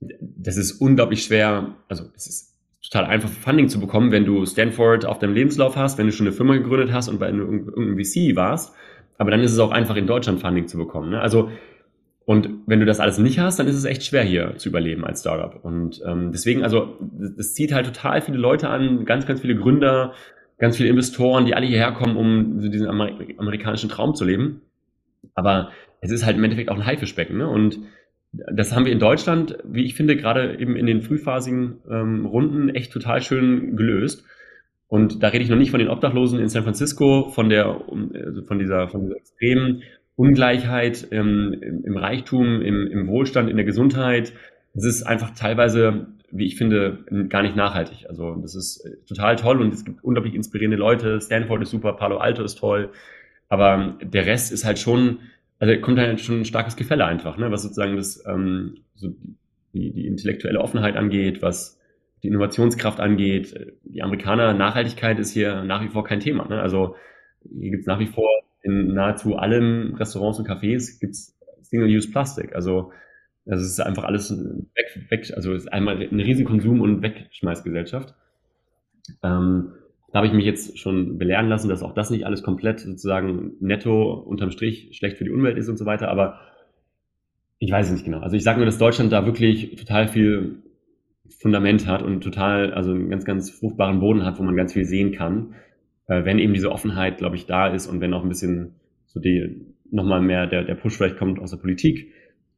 [0.00, 5.04] das ist unglaublich schwer, also es ist total einfach Funding zu bekommen, wenn du Stanford
[5.04, 8.34] auf deinem Lebenslauf hast, wenn du schon eine Firma gegründet hast und bei irgendeinem VC
[8.34, 8.74] warst.
[9.20, 11.10] Aber dann ist es auch einfach in Deutschland Funding zu bekommen.
[11.10, 11.20] Ne?
[11.20, 11.50] Also
[12.24, 15.04] und wenn du das alles nicht hast, dann ist es echt schwer hier zu überleben
[15.04, 15.62] als Startup.
[15.62, 16.96] Und ähm, deswegen, also
[17.36, 20.14] das zieht halt total viele Leute an, ganz, ganz viele Gründer,
[20.56, 24.62] ganz viele Investoren, die alle hierher kommen, um diesen amerikanischen Traum zu leben.
[25.34, 27.36] Aber es ist halt im Endeffekt auch ein Haifischbecken.
[27.36, 27.46] Ne?
[27.46, 27.80] Und
[28.32, 32.70] das haben wir in Deutschland, wie ich finde, gerade eben in den frühphasigen ähm, Runden
[32.70, 34.24] echt total schön gelöst.
[34.90, 37.80] Und da rede ich noch nicht von den Obdachlosen in San Francisco, von der,
[38.12, 39.82] also von dieser, von dieser extremen
[40.16, 44.32] Ungleichheit ähm, im, Reichtum, im, im Wohlstand, in der Gesundheit.
[44.74, 48.06] Es ist einfach teilweise, wie ich finde, gar nicht nachhaltig.
[48.08, 51.20] Also das ist äh, total toll und es gibt unglaublich inspirierende Leute.
[51.20, 52.90] Stanford ist super, Palo Alto ist toll.
[53.48, 55.20] Aber der Rest ist halt schon,
[55.60, 57.52] also kommt halt schon ein starkes Gefälle einfach, ne?
[57.52, 59.14] was sozusagen das, ähm, so
[59.72, 61.79] die, die intellektuelle Offenheit angeht, was
[62.22, 63.54] die Innovationskraft angeht.
[63.84, 66.46] Die Amerikaner, Nachhaltigkeit ist hier nach wie vor kein Thema.
[66.48, 66.60] Ne?
[66.60, 66.96] Also
[67.42, 68.28] hier gibt es nach wie vor
[68.62, 72.54] in nahezu allen Restaurants und Cafés gibt's Single-Use-Plastik.
[72.54, 72.92] Also
[73.46, 78.14] das ist einfach alles weg, weg also ist einmal ein Riesenkonsum- und Wegschmeißgesellschaft.
[79.22, 79.72] Ähm,
[80.12, 83.52] da habe ich mich jetzt schon belehren lassen, dass auch das nicht alles komplett sozusagen
[83.60, 86.40] netto unterm Strich schlecht für die Umwelt ist und so weiter, aber
[87.58, 88.20] ich weiß es nicht genau.
[88.20, 90.62] Also ich sage nur, dass Deutschland da wirklich total viel
[91.38, 94.84] Fundament hat und total, also einen ganz, ganz fruchtbaren Boden hat, wo man ganz viel
[94.84, 95.54] sehen kann,
[96.06, 98.74] äh, wenn eben diese Offenheit, glaube ich, da ist und wenn auch ein bisschen
[99.06, 102.12] so die nochmal mehr der, der Push vielleicht kommt aus der Politik.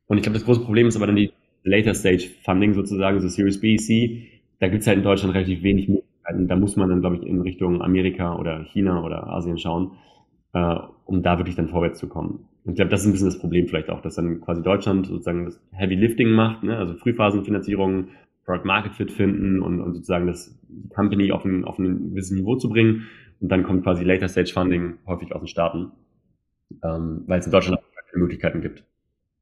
[0.07, 1.33] Und ich glaube, das große Problem ist aber dann die
[1.65, 4.29] Later Stage Funding sozusagen, so Series B, C.
[4.59, 6.49] Da gibt es halt in Deutschland relativ wenig Möglichkeiten.
[6.49, 9.93] Da muss man dann, glaube ich, in Richtung Amerika oder China oder Asien schauen,
[10.53, 12.49] äh, um da wirklich dann vorwärts zu kommen.
[12.65, 15.07] Und ich glaube, das ist ein bisschen das Problem vielleicht auch, dass dann quasi Deutschland
[15.07, 16.77] sozusagen das Heavy Lifting macht, ne?
[16.77, 18.09] also Frühphasenfinanzierung,
[18.45, 20.59] Product Market Fit finden und, und sozusagen das
[20.95, 23.07] Company auf ein, auf ein gewisses Niveau zu bringen.
[23.41, 25.93] Und dann kommt quasi Later Stage Funding häufig aus den Staaten,
[26.83, 27.81] ähm, weil es in Deutschland
[28.11, 28.85] keine Möglichkeiten gibt.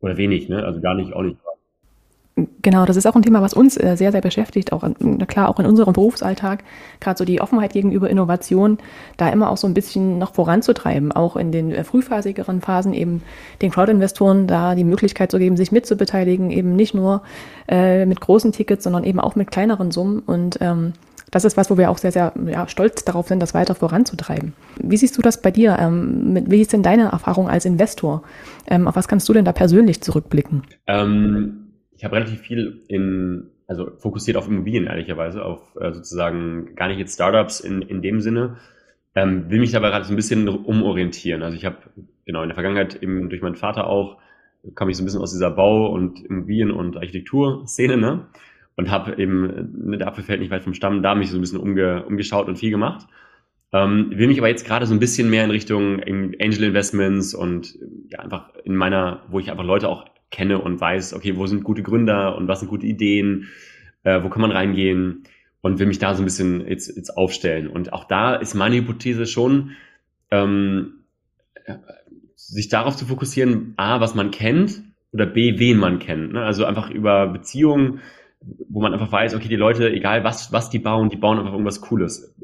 [0.00, 0.64] Oder wenig, ne?
[0.64, 1.36] Also gar nicht, auch nicht.
[2.62, 5.48] Genau, das ist auch ein Thema, was uns äh, sehr, sehr beschäftigt, auch na klar,
[5.48, 6.64] auch in unserem Berufsalltag,
[7.00, 8.78] gerade so die Offenheit gegenüber Innovation,
[9.16, 13.22] da immer auch so ein bisschen noch voranzutreiben, auch in den äh, frühphasigeren Phasen eben
[13.62, 17.22] den Crowd-Investoren da die Möglichkeit zu geben, sich mitzubeteiligen, eben nicht nur
[17.68, 20.92] äh, mit großen Tickets, sondern eben auch mit kleineren Summen und ähm,
[21.30, 24.52] das ist was, wo wir auch sehr, sehr ja, stolz darauf sind, das weiter voranzutreiben.
[24.82, 25.76] Wie siehst du das bei dir?
[25.78, 28.22] Ähm, mit, wie ist denn deine Erfahrung als Investor?
[28.66, 30.64] Ähm, auf was kannst du denn da persönlich zurückblicken?
[30.86, 31.69] Ähm
[32.00, 36.96] ich habe relativ viel in, also fokussiert auf Immobilien ehrlicherweise, auf äh, sozusagen gar nicht
[36.96, 38.56] jetzt Startups in, in dem Sinne,
[39.14, 41.42] ähm, will mich dabei gerade so ein bisschen umorientieren.
[41.42, 41.76] Also ich habe
[42.24, 44.16] genau in der Vergangenheit eben durch meinen Vater auch,
[44.74, 48.28] komme ich so ein bisschen aus dieser Bau- und Immobilien- und Architekturszene, ne?
[48.76, 51.42] Und habe eben, ne, der Apfel fällt nicht weit vom Stamm, da mich so ein
[51.42, 53.08] bisschen umge, umgeschaut und viel gemacht.
[53.72, 57.78] Ähm, will mich aber jetzt gerade so ein bisschen mehr in Richtung Angel Investments und
[58.10, 61.64] ja, einfach in meiner, wo ich einfach Leute auch kenne und weiß, okay, wo sind
[61.64, 63.48] gute Gründer und was sind gute Ideen,
[64.02, 65.24] äh, wo kann man reingehen
[65.60, 67.68] und will mich da so ein bisschen jetzt, jetzt aufstellen.
[67.68, 69.72] Und auch da ist meine Hypothese schon,
[70.30, 71.04] ähm,
[72.34, 76.32] sich darauf zu fokussieren, A, was man kennt oder B, wen man kennt.
[76.32, 76.42] Ne?
[76.42, 78.00] Also einfach über Beziehungen,
[78.68, 81.52] wo man einfach weiß, okay, die Leute, egal was, was die bauen, die bauen einfach
[81.52, 82.34] irgendwas Cooles.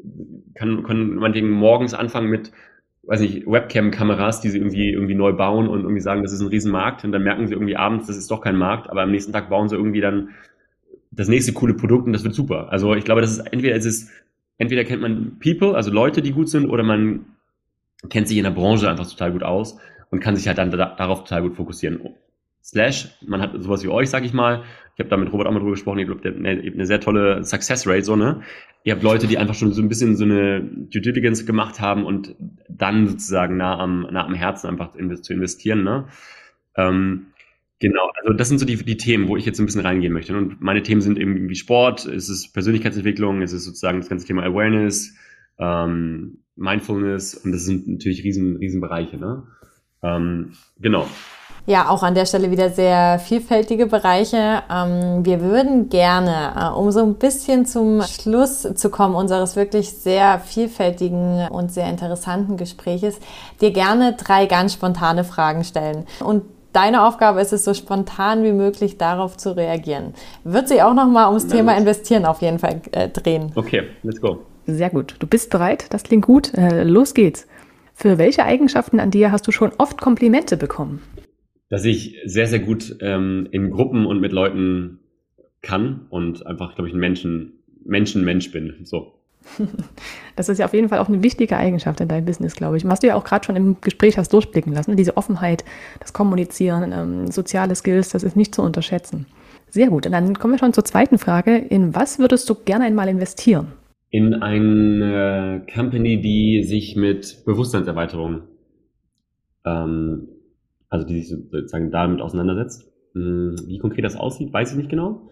[0.57, 2.51] Kann, können meinetwegen morgens anfangen mit
[3.07, 6.49] weiß nicht, Webcam-Kameras, die sie irgendwie, irgendwie neu bauen und irgendwie sagen, das ist ein
[6.49, 9.31] Riesenmarkt und dann merken sie irgendwie abends, das ist doch kein Markt, aber am nächsten
[9.31, 10.31] Tag bauen sie irgendwie dann
[11.11, 12.69] das nächste coole Produkt und das wird super.
[12.69, 14.11] Also ich glaube, das ist entweder es ist,
[14.57, 17.25] entweder kennt man People, also Leute, die gut sind, oder man
[18.09, 19.79] kennt sich in der Branche einfach total gut aus
[20.11, 22.01] und kann sich halt dann da, darauf total gut fokussieren.
[22.67, 24.63] Slash, man hat sowas wie euch, sag ich mal.
[24.95, 27.41] Ich habe da mit Robert auch mal drüber gesprochen, ihr habt eine, eine sehr tolle
[27.43, 28.41] Success Rate, so, ne?
[28.83, 32.05] Ihr habt Leute, die einfach schon so ein bisschen so eine Due Diligence gemacht haben
[32.05, 32.35] und
[32.67, 34.91] dann sozusagen nah am, nah am Herzen einfach
[35.21, 36.07] zu investieren, ne?
[36.75, 37.27] Ähm,
[37.79, 40.35] genau, also das sind so die, die Themen, wo ich jetzt ein bisschen reingehen möchte.
[40.35, 44.27] Und meine Themen sind eben wie Sport, es ist Persönlichkeitsentwicklung, es ist sozusagen das ganze
[44.27, 45.15] Thema Awareness,
[45.57, 49.43] ähm, Mindfulness und das sind natürlich riesen, riesen Bereiche, ne?
[50.03, 50.51] Ähm,
[50.81, 51.07] genau.
[51.67, 54.63] Ja, auch an der Stelle wieder sehr vielfältige Bereiche.
[54.73, 59.91] Ähm, wir würden gerne, äh, um so ein bisschen zum Schluss zu kommen unseres wirklich
[59.91, 63.19] sehr vielfältigen und sehr interessanten Gespräches,
[63.59, 66.07] dir gerne drei ganz spontane Fragen stellen.
[66.23, 66.43] Und
[66.73, 70.13] Deine Aufgabe ist es, so spontan wie möglich darauf zu reagieren.
[70.43, 73.51] Wird sich auch nochmal ums Thema Investieren auf jeden Fall äh, drehen.
[73.55, 74.41] Okay, let's go.
[74.67, 75.15] Sehr gut.
[75.17, 75.87] Du bist bereit?
[75.89, 76.53] Das klingt gut.
[76.53, 77.47] Äh, los geht's.
[77.95, 81.01] Für welche Eigenschaften an dir hast du schon oft Komplimente bekommen?
[81.69, 84.99] Dass ich sehr, sehr gut ähm, in Gruppen und mit Leuten
[85.61, 87.53] kann und einfach, glaube ich, ein Menschen,
[87.83, 88.75] Menschenmensch bin.
[88.83, 89.13] So.
[90.35, 92.87] Das ist ja auf jeden Fall auch eine wichtige Eigenschaft in deinem Business, glaube ich.
[92.87, 94.95] Was du ja auch gerade schon im Gespräch hast durchblicken lassen.
[94.95, 95.65] Diese Offenheit,
[95.99, 99.25] das Kommunizieren, ähm, soziale Skills, das ist nicht zu unterschätzen.
[99.69, 100.05] Sehr gut.
[100.05, 101.57] Und dann kommen wir schon zur zweiten Frage.
[101.57, 103.71] In was würdest du gerne einmal investieren?
[104.11, 108.43] In eine Company, die sich mit Bewusstseinserweiterung
[109.65, 110.27] ähm,
[110.89, 112.91] also die sich sozusagen damit auseinandersetzt.
[113.13, 115.29] Hm, wie konkret das aussieht, weiß ich nicht genau.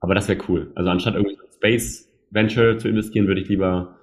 [0.00, 0.72] Aber das wäre cool.
[0.74, 3.96] Also anstatt irgendwie Space Venture zu investieren, würde ich lieber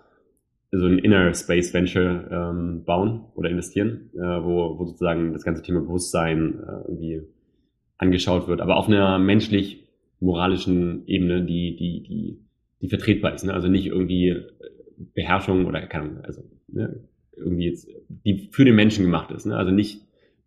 [0.71, 5.61] so ein Inner Space Venture ähm, bauen oder investieren, äh, wo, wo sozusagen das ganze
[5.61, 7.21] Thema Bewusstsein äh, irgendwie
[7.97, 12.39] angeschaut wird, aber auf einer menschlich-moralischen Ebene, die, die, die,
[12.81, 13.45] die vertretbar ist.
[13.45, 13.53] Ne?
[13.53, 14.35] Also nicht irgendwie
[15.13, 17.03] Beherrschung oder keine Ahnung, also ne?
[17.37, 19.45] irgendwie jetzt, die für den Menschen gemacht ist.
[19.45, 19.55] Ne?
[19.55, 20.01] Also nicht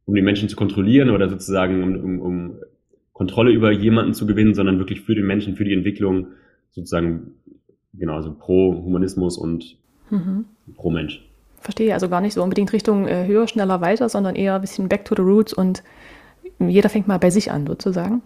[0.06, 2.56] um den Menschen zu kontrollieren oder sozusagen um, um, um
[3.12, 6.28] Kontrolle über jemanden zu gewinnen, sondern wirklich für den Menschen, für die Entwicklung
[6.70, 7.34] sozusagen,
[7.94, 9.76] genau, also pro Humanismus und
[10.10, 10.44] mhm.
[10.74, 11.26] pro Mensch.
[11.60, 14.88] Verstehe, also gar nicht so unbedingt Richtung äh, höher, schneller, weiter, sondern eher ein bisschen
[14.88, 15.82] back to the roots und
[16.58, 18.22] jeder fängt mal bei sich an, sozusagen.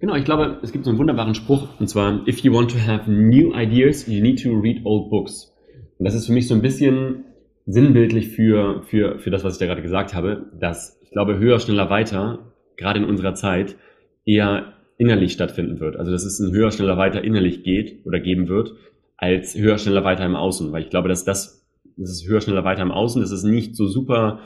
[0.00, 2.78] Genau, ich glaube, es gibt so einen wunderbaren Spruch, und zwar, if you want to
[2.78, 5.52] have new ideas, you need to read old books.
[5.98, 7.24] Und das ist für mich so ein bisschen
[7.66, 11.58] sinnbildlich für, für, für das, was ich da gerade gesagt habe, dass ich glaube, höher,
[11.58, 13.76] schneller, weiter, gerade in unserer Zeit,
[14.26, 15.96] eher innerlich stattfinden wird.
[15.96, 18.74] Also dass es ein höher, schneller, weiter innerlich geht oder geben wird,
[19.16, 20.70] als höher, schneller, weiter im Außen.
[20.70, 23.74] Weil ich glaube, dass das, das ist höher, schneller, weiter im Außen, dass es nicht
[23.74, 24.40] so super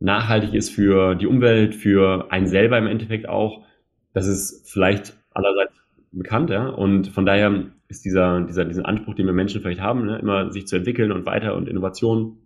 [0.00, 3.64] nachhaltig ist für die Umwelt, für einen selber im Endeffekt auch.
[4.12, 5.72] Das ist vielleicht allerseits
[6.12, 6.68] bekannt, ja.
[6.68, 10.52] Und von daher ist dieser, dieser, dieser Anspruch, den wir Menschen vielleicht haben, ne, immer
[10.52, 12.36] sich zu entwickeln und weiter und Innovation,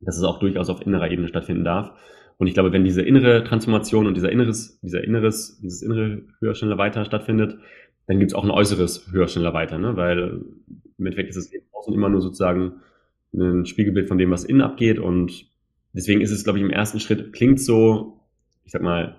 [0.00, 1.92] dass es auch durchaus auf innerer Ebene stattfinden darf.
[2.38, 6.54] Und ich glaube, wenn diese innere Transformation und dieser inneres, dieser inneres, dieses innere höher,
[6.54, 7.58] schneller, weiter stattfindet,
[8.06, 9.96] dann gibt es auch ein äußeres höher, schneller, weiter, ne?
[9.96, 10.40] Weil
[10.98, 12.80] im Endeffekt ist es eben außen immer nur sozusagen
[13.34, 14.98] ein Spiegelbild von dem, was innen abgeht.
[14.98, 15.46] Und
[15.92, 18.20] deswegen ist es, glaube ich, im ersten Schritt, klingt so,
[18.64, 19.16] ich sag mal,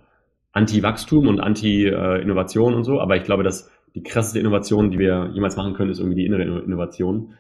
[0.53, 2.99] Anti-Wachstum und Anti-Innovation und so.
[2.99, 6.25] Aber ich glaube, dass die krasseste Innovation, die wir jemals machen können, ist irgendwie die
[6.25, 7.33] innere Innovation.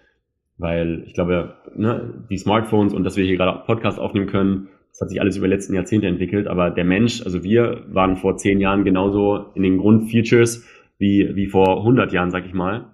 [0.57, 4.67] Weil ich glaube, ne, die Smartphones und dass wir hier gerade Podcast aufnehmen können,
[4.99, 6.47] das hat sich alles über die letzten Jahrzehnte entwickelt.
[6.47, 11.47] Aber der Mensch, also wir waren vor zehn Jahren genauso in den Grundfeatures wie, wie
[11.47, 12.85] vor 100 Jahren, sag ich mal.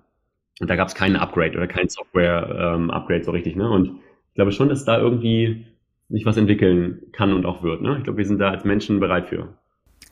[0.60, 3.56] Und da gab es keinen Upgrade oder kein Software-Upgrade ähm, so richtig.
[3.56, 3.68] Ne?
[3.68, 3.88] Und
[4.30, 5.66] ich glaube schon, dass da irgendwie
[6.10, 7.82] sich was entwickeln kann und auch wird.
[7.82, 7.96] Ne?
[7.98, 9.56] Ich glaube, wir sind da als Menschen bereit für.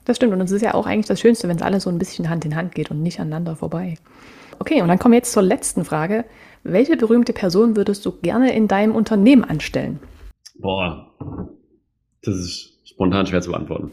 [0.05, 0.33] Das stimmt.
[0.33, 2.43] Und es ist ja auch eigentlich das Schönste, wenn es alles so ein bisschen Hand
[2.43, 3.99] in Hand geht und nicht aneinander vorbei.
[4.57, 6.25] Okay, und dann kommen wir jetzt zur letzten Frage.
[6.63, 9.99] Welche berühmte Person würdest du gerne in deinem Unternehmen anstellen?
[10.55, 11.13] Boah,
[12.23, 13.91] das ist spontan schwer zu beantworten.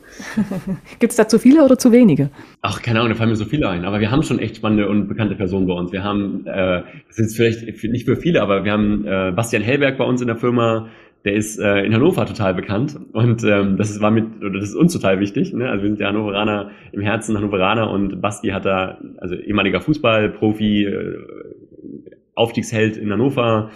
[0.99, 2.31] Gibt es da zu viele oder zu wenige?
[2.61, 3.85] Ach, keine Ahnung, da fallen mir so viele ein.
[3.85, 5.93] Aber wir haben schon echt spannende und bekannte Personen bei uns.
[5.93, 9.97] Wir haben, äh, das ist vielleicht nicht für viele, aber wir haben äh, Bastian Hellberg
[9.97, 10.89] bei uns in der Firma.
[11.24, 14.70] Der ist äh, in Hannover total bekannt und ähm, das ist, war mit, oder das
[14.70, 15.53] ist uns total wichtig.
[15.53, 15.68] Ne?
[15.68, 20.85] Also wir sind ja Hannoveraner im Herzen, Hannoveraner und Basti hat da, also ehemaliger Fußballprofi,
[20.85, 21.18] äh,
[22.35, 23.70] Aufstiegsheld in Hannover,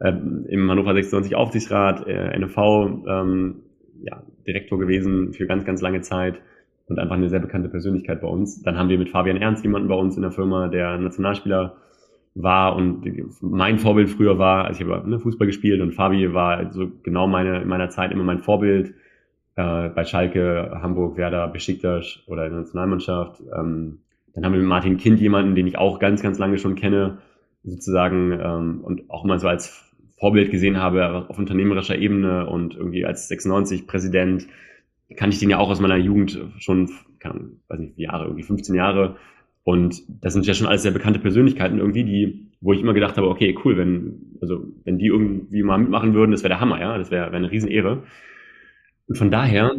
[0.00, 3.56] äh, im Hannover 26 Aufsichtsrat, äh, NFV, ähm,
[4.02, 6.40] ja, Direktor gewesen für ganz, ganz lange Zeit
[6.86, 8.62] und einfach eine sehr bekannte Persönlichkeit bei uns.
[8.62, 11.76] Dann haben wir mit Fabian Ernst jemanden bei uns in der Firma, der Nationalspieler
[12.36, 13.02] war und
[13.40, 17.26] mein Vorbild früher war, also ich habe ne, Fußball gespielt und Fabi war so genau
[17.26, 18.94] meine, in meiner Zeit immer mein Vorbild
[19.56, 23.40] äh, bei Schalke, Hamburg, Werder, Besiktas oder in der Nationalmannschaft.
[23.40, 24.00] Ähm,
[24.34, 27.18] dann haben wir mit Martin Kind jemanden, den ich auch ganz, ganz lange schon kenne,
[27.64, 29.85] sozusagen ähm, und auch mal so als
[30.18, 34.46] Vorbild gesehen habe auf unternehmerischer Ebene und irgendwie als 96 Präsident
[35.16, 38.42] kann ich den ja auch aus meiner Jugend schon, kann, weiß nicht, wie Jahre, irgendwie
[38.42, 39.16] 15 Jahre.
[39.62, 43.16] Und das sind ja schon alles sehr bekannte Persönlichkeiten irgendwie, die, wo ich immer gedacht
[43.16, 46.80] habe, okay, cool, wenn, also, wenn die irgendwie mal mitmachen würden, das wäre der Hammer,
[46.80, 48.04] ja, das wäre wär eine Riesenehre.
[49.08, 49.74] Und von daher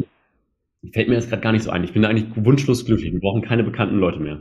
[0.92, 1.84] fällt mir das gerade gar nicht so ein.
[1.84, 3.12] Ich bin da eigentlich wunschlos glücklich.
[3.12, 4.40] Wir brauchen keine bekannten Leute mehr.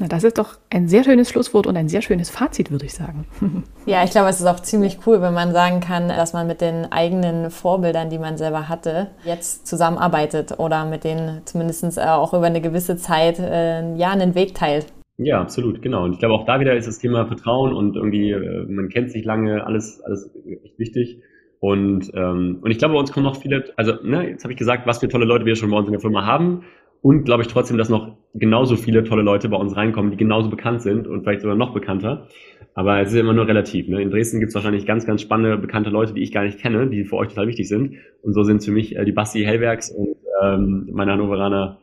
[0.00, 2.94] Na, das ist doch ein sehr schönes Schlusswort und ein sehr schönes Fazit, würde ich
[2.94, 3.26] sagen.
[3.84, 6.60] Ja, ich glaube, es ist auch ziemlich cool, wenn man sagen kann, dass man mit
[6.60, 12.32] den eigenen Vorbildern, die man selber hatte, jetzt zusammenarbeitet oder mit denen zumindest äh, auch
[12.32, 14.86] über eine gewisse Zeit äh, ja, einen Weg teilt.
[15.18, 16.04] Ja, absolut, genau.
[16.04, 19.10] Und ich glaube, auch da wieder ist das Thema Vertrauen und irgendwie, äh, man kennt
[19.10, 20.30] sich lange, alles, alles
[20.64, 21.20] echt wichtig.
[21.58, 24.58] Und, ähm, und ich glaube, bei uns kommen noch viele, also ne, jetzt habe ich
[24.58, 26.64] gesagt, was für tolle Leute wir schon bei uns in der Firma haben.
[27.02, 30.48] Und glaube ich trotzdem, dass noch genauso viele tolle Leute bei uns reinkommen, die genauso
[30.48, 32.28] bekannt sind und vielleicht sogar noch bekannter.
[32.74, 33.88] Aber es ist immer nur relativ.
[33.88, 34.00] Ne?
[34.00, 36.86] In Dresden gibt es wahrscheinlich ganz, ganz spannende, bekannte Leute, die ich gar nicht kenne,
[36.86, 37.96] die für euch total wichtig sind.
[38.22, 41.78] Und so sind für mich äh, die Basti Hellwerks und ähm, meine Hannoveraner,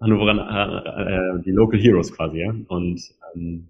[0.00, 2.40] Hannoveraner äh, äh, die Local Heroes quasi.
[2.40, 2.54] Ja?
[2.68, 3.00] Und
[3.34, 3.68] ähm,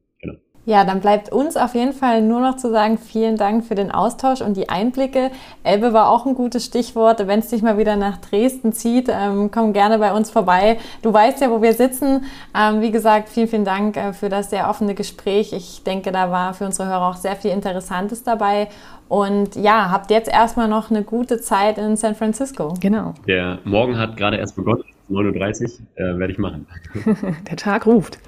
[0.69, 3.91] ja, dann bleibt uns auf jeden Fall nur noch zu sagen, vielen Dank für den
[3.91, 5.31] Austausch und die Einblicke.
[5.65, 7.27] Elbe war auch ein gutes Stichwort.
[7.27, 10.77] Wenn es dich mal wieder nach Dresden zieht, ähm, komm gerne bei uns vorbei.
[11.01, 12.27] Du weißt ja, wo wir sitzen.
[12.55, 15.55] Ähm, wie gesagt, vielen, vielen Dank äh, für das sehr offene Gespräch.
[15.55, 18.69] Ich denke, da war für unsere Hörer auch sehr viel Interessantes dabei.
[19.09, 22.75] Und ja, habt jetzt erstmal noch eine gute Zeit in San Francisco.
[22.79, 23.15] Genau.
[23.27, 24.85] Der Morgen hat gerade erst begonnen.
[25.09, 26.67] 9.30 Uhr äh, werde ich machen.
[27.49, 28.19] Der Tag ruft.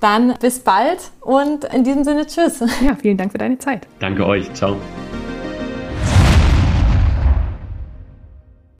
[0.00, 2.60] Dann bis bald und in diesem Sinne Tschüss.
[2.80, 3.86] Ja, vielen Dank für deine Zeit.
[3.98, 4.52] Danke euch.
[4.54, 4.76] Ciao.